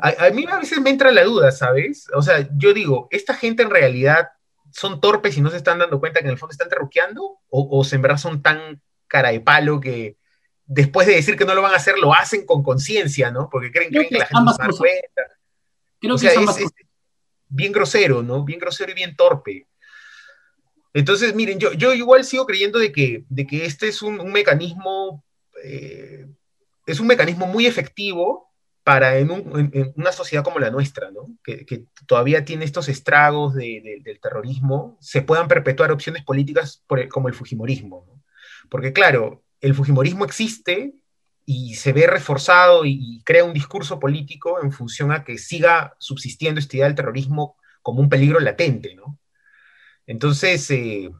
[0.00, 2.06] a, mí a veces me entra la duda, ¿sabes?
[2.14, 4.28] O sea, yo digo, ¿esta gente en realidad
[4.70, 7.38] son torpes y no se están dando cuenta que en el fondo están terruqueando?
[7.48, 10.16] ¿O, o en verdad son tan cara de palo que,
[10.66, 13.48] después de decir que no lo van a hacer, lo hacen con conciencia, ¿no?
[13.50, 15.22] Porque creen, que, la gente se da cuenta.
[16.00, 16.58] Creo que es ambas
[17.48, 18.44] bien grosero, ¿no?
[18.44, 19.68] Bien grosero y bien torpe.
[20.94, 25.24] Entonces, miren, yo, yo igual sigo creyendo de que, de que este es un, mecanismo,
[25.64, 26.26] eh,
[26.86, 28.48] es un mecanismo muy efectivo
[28.84, 31.26] para en, una sociedad como la nuestra, ¿no?
[31.42, 38.06] que, todavía tiene estos estragos del terrorismo, se puedan perpetuar opciones políticas como el Fujimorismo.
[38.70, 40.94] Porque claro, el Fujimorismo existe
[41.44, 46.60] y se ve reforzado y, crea un discurso político en función a que siga subsistiendo
[46.60, 49.18] esta idea del terrorismo como un peligro latente, ¿no?
[50.06, 51.10] Entonces, eh,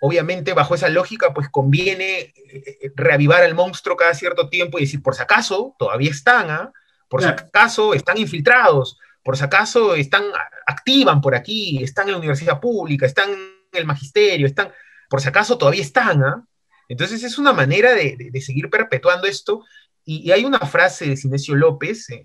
[0.00, 4.82] obviamente, bajo esa lógica, pues conviene eh, eh, reavivar al monstruo cada cierto tiempo y
[4.82, 6.72] decir, por si acaso, todavía están, ¿ah?
[7.08, 10.24] Por si acaso están infiltrados, por si acaso están,
[10.66, 13.38] activan por aquí, están en la universidad pública, están en
[13.72, 14.72] el magisterio, están,
[15.10, 16.46] por si acaso todavía están, ¿ah?
[16.92, 19.64] Entonces es una manera de, seguir perpetuando esto.
[20.04, 22.22] Y, hay una frase de Sinesio López eh,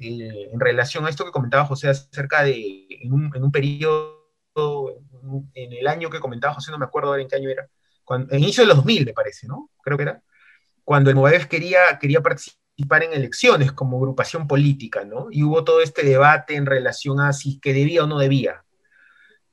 [0.52, 4.17] en relación a esto que comentaba José acerca de, en un, periodo,
[5.54, 7.68] en el año que comentaba José, no me acuerdo ahora en qué año era,
[8.30, 9.70] en inicio de los 2000 me parece, ¿no?
[9.82, 10.22] Creo que era,
[10.84, 15.28] cuando el Movadef quería, quería participar en elecciones como agrupación política, ¿no?
[15.32, 18.64] Y hubo todo este debate en relación a si que debía o no debía.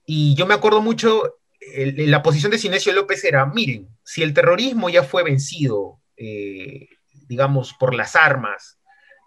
[0.07, 1.39] Y yo me acuerdo mucho
[1.77, 6.89] la posición de Sinesio López era, miren, si el terrorismo ya fue vencido, eh,
[7.27, 8.79] digamos, por las armas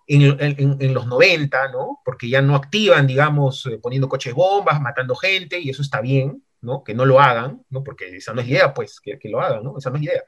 [0.08, 2.00] en, los 90, ¿no?
[2.06, 6.44] Porque ya no activan, digamos, eh, poniendo coches bombas, matando gente, y eso está bien,
[6.62, 6.84] ¿no?
[6.84, 7.84] Que no lo hagan, ¿no?
[7.84, 9.78] Porque esa no es la idea, pues, que, lo hagan, ¿no?
[9.78, 10.24] Esa no es la idea.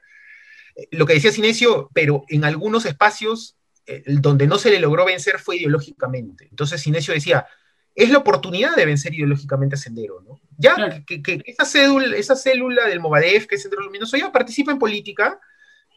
[0.76, 3.56] Eh, lo que decía Sinesio, pero en algunos espacios
[4.06, 6.46] donde no se le logró vencer fue ideológicamente.
[6.48, 7.46] Entonces Sinesio decía,
[7.94, 10.40] es la oportunidad de vencer ideológicamente a Sendero, ¿no?
[10.56, 14.78] Ya que, esa, cédula, esa célula del Movadef, que es Sendero Luminoso, ya participa en
[14.78, 15.40] política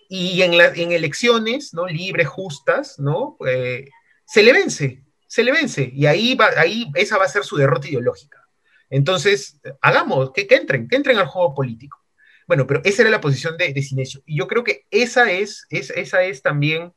[0.10, 0.54] y en,
[0.91, 1.88] elecciones, ¿no?
[1.88, 3.38] Libres, justas, ¿no?
[3.47, 3.89] Eh,
[4.26, 7.58] se le vence, se le vence, y ahí, va, ahí esa va a ser su
[7.58, 8.47] derrota ideológica.
[8.89, 11.99] Entonces, hagamos, que, entren, que entren al juego político.
[12.47, 15.89] Bueno, pero esa era la posición de, de y yo creo que esa es, es,
[15.91, 16.93] esa es también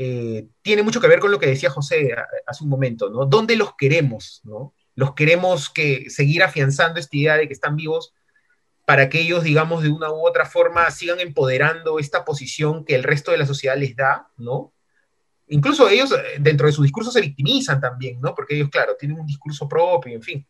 [0.00, 2.14] eh, tiene mucho que ver con lo que decía José
[2.46, 3.26] hace un momento, ¿no?
[3.26, 4.72] ¿Dónde los queremos, ¿no?
[4.94, 8.14] Los queremos que seguir afianzando esta idea de que están vivos
[8.88, 13.02] para que ellos, digamos, de una u otra forma sigan empoderando esta posición que el
[13.02, 14.72] resto de la sociedad les da, ¿no?
[15.48, 18.34] Incluso ellos eh, dentro de su discurso se victimizan también, ¿no?
[18.34, 20.46] Porque ellos, claro, tienen un discurso propio, en fin.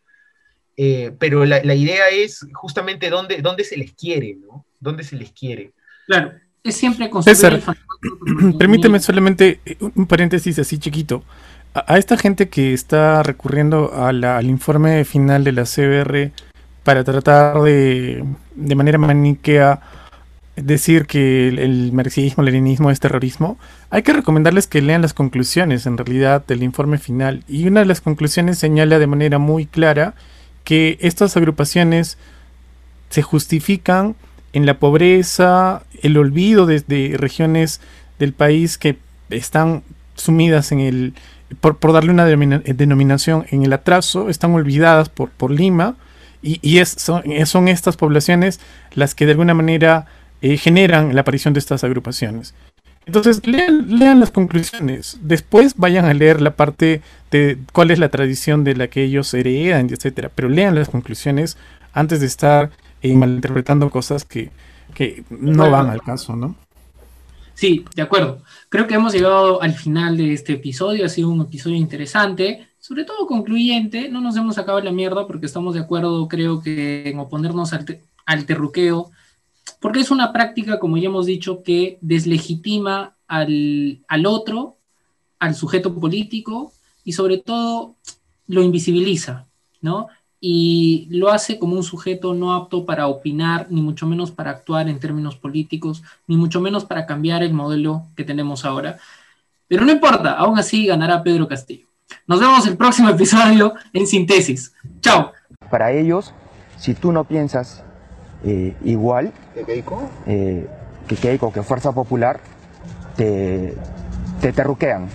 [0.76, 4.64] Eh, pero la, idea es justamente dónde, dónde se les quiere, ¿no?
[4.78, 5.72] ¿Dónde se les quiere?
[6.07, 7.61] Claro, es siempre César,
[8.57, 9.61] permíteme solamente
[9.97, 11.24] un paréntesis así chiquito.
[11.74, 16.30] A, esta gente que está recurriendo al informe final de la CBR
[16.89, 18.24] para tratar de,
[18.55, 19.82] de manera maniquea
[20.57, 23.59] decir que el, el marxismo, leninismo es terrorismo,
[23.91, 27.45] hay que recomendarles que lean las conclusiones en realidad del informe final.
[27.47, 30.14] Y una de las conclusiones señala de manera muy clara
[30.64, 32.16] que estas agrupaciones
[33.11, 34.16] se justifican
[34.55, 37.82] en la pobreza, el olvido de, regiones
[38.18, 38.97] del país que
[39.28, 39.82] están
[40.14, 41.12] sumidas en el,
[41.61, 45.97] por, darle una denominación, en el atraso, están olvidadas por, por Lima,
[46.43, 48.61] y, es, son, estas poblaciones
[48.95, 50.07] las que de alguna manera
[50.41, 52.55] eh, generan la aparición de estas agrupaciones.
[53.07, 55.18] Entonces, lean, lean, las conclusiones.
[55.22, 59.32] Después vayan a leer la parte de cuál es la tradición de la que ellos
[59.32, 60.30] heredan, etcétera.
[60.34, 61.57] Pero lean las conclusiones
[61.95, 62.70] antes de estar
[63.01, 64.51] y malinterpretando cosas que,
[65.30, 66.57] no van al caso, ¿no?
[67.55, 68.43] Sí, de acuerdo.
[68.68, 71.05] Creo que hemos llegado al final de este episodio.
[71.05, 74.09] Ha sido un episodio interesante, sobre todo concluyente.
[74.09, 78.47] No nos hemos sacado la mierda porque estamos de acuerdo, creo que, en oponernos al,
[78.47, 79.11] terruqueo,
[79.78, 84.78] porque es una práctica, como ya hemos dicho, que deslegitima al, al otro,
[85.39, 86.72] al sujeto político
[87.05, 87.95] y sobre todo
[88.47, 89.47] lo invisibiliza,
[89.82, 90.09] ¿no?
[90.41, 94.89] y lo hace como un sujeto no apto para opinar, ni mucho menos para actuar
[94.89, 98.99] en términos políticos, ni mucho menos para cambiar el modelo que tenemos ahora.
[99.66, 101.88] Pero no importa, aún así ganará Pedro Castillo.
[102.27, 104.73] Nos vemos el próximo episodio en Síntesis.
[105.01, 105.33] Chao.
[105.71, 106.33] Para ellos,
[106.77, 107.83] si tú no piensas
[108.45, 109.33] eh, igual
[110.27, 110.69] eh,
[111.07, 112.41] que Keiko, que Fuerza Popular,
[113.17, 113.75] te,
[114.41, 115.09] te terruquean.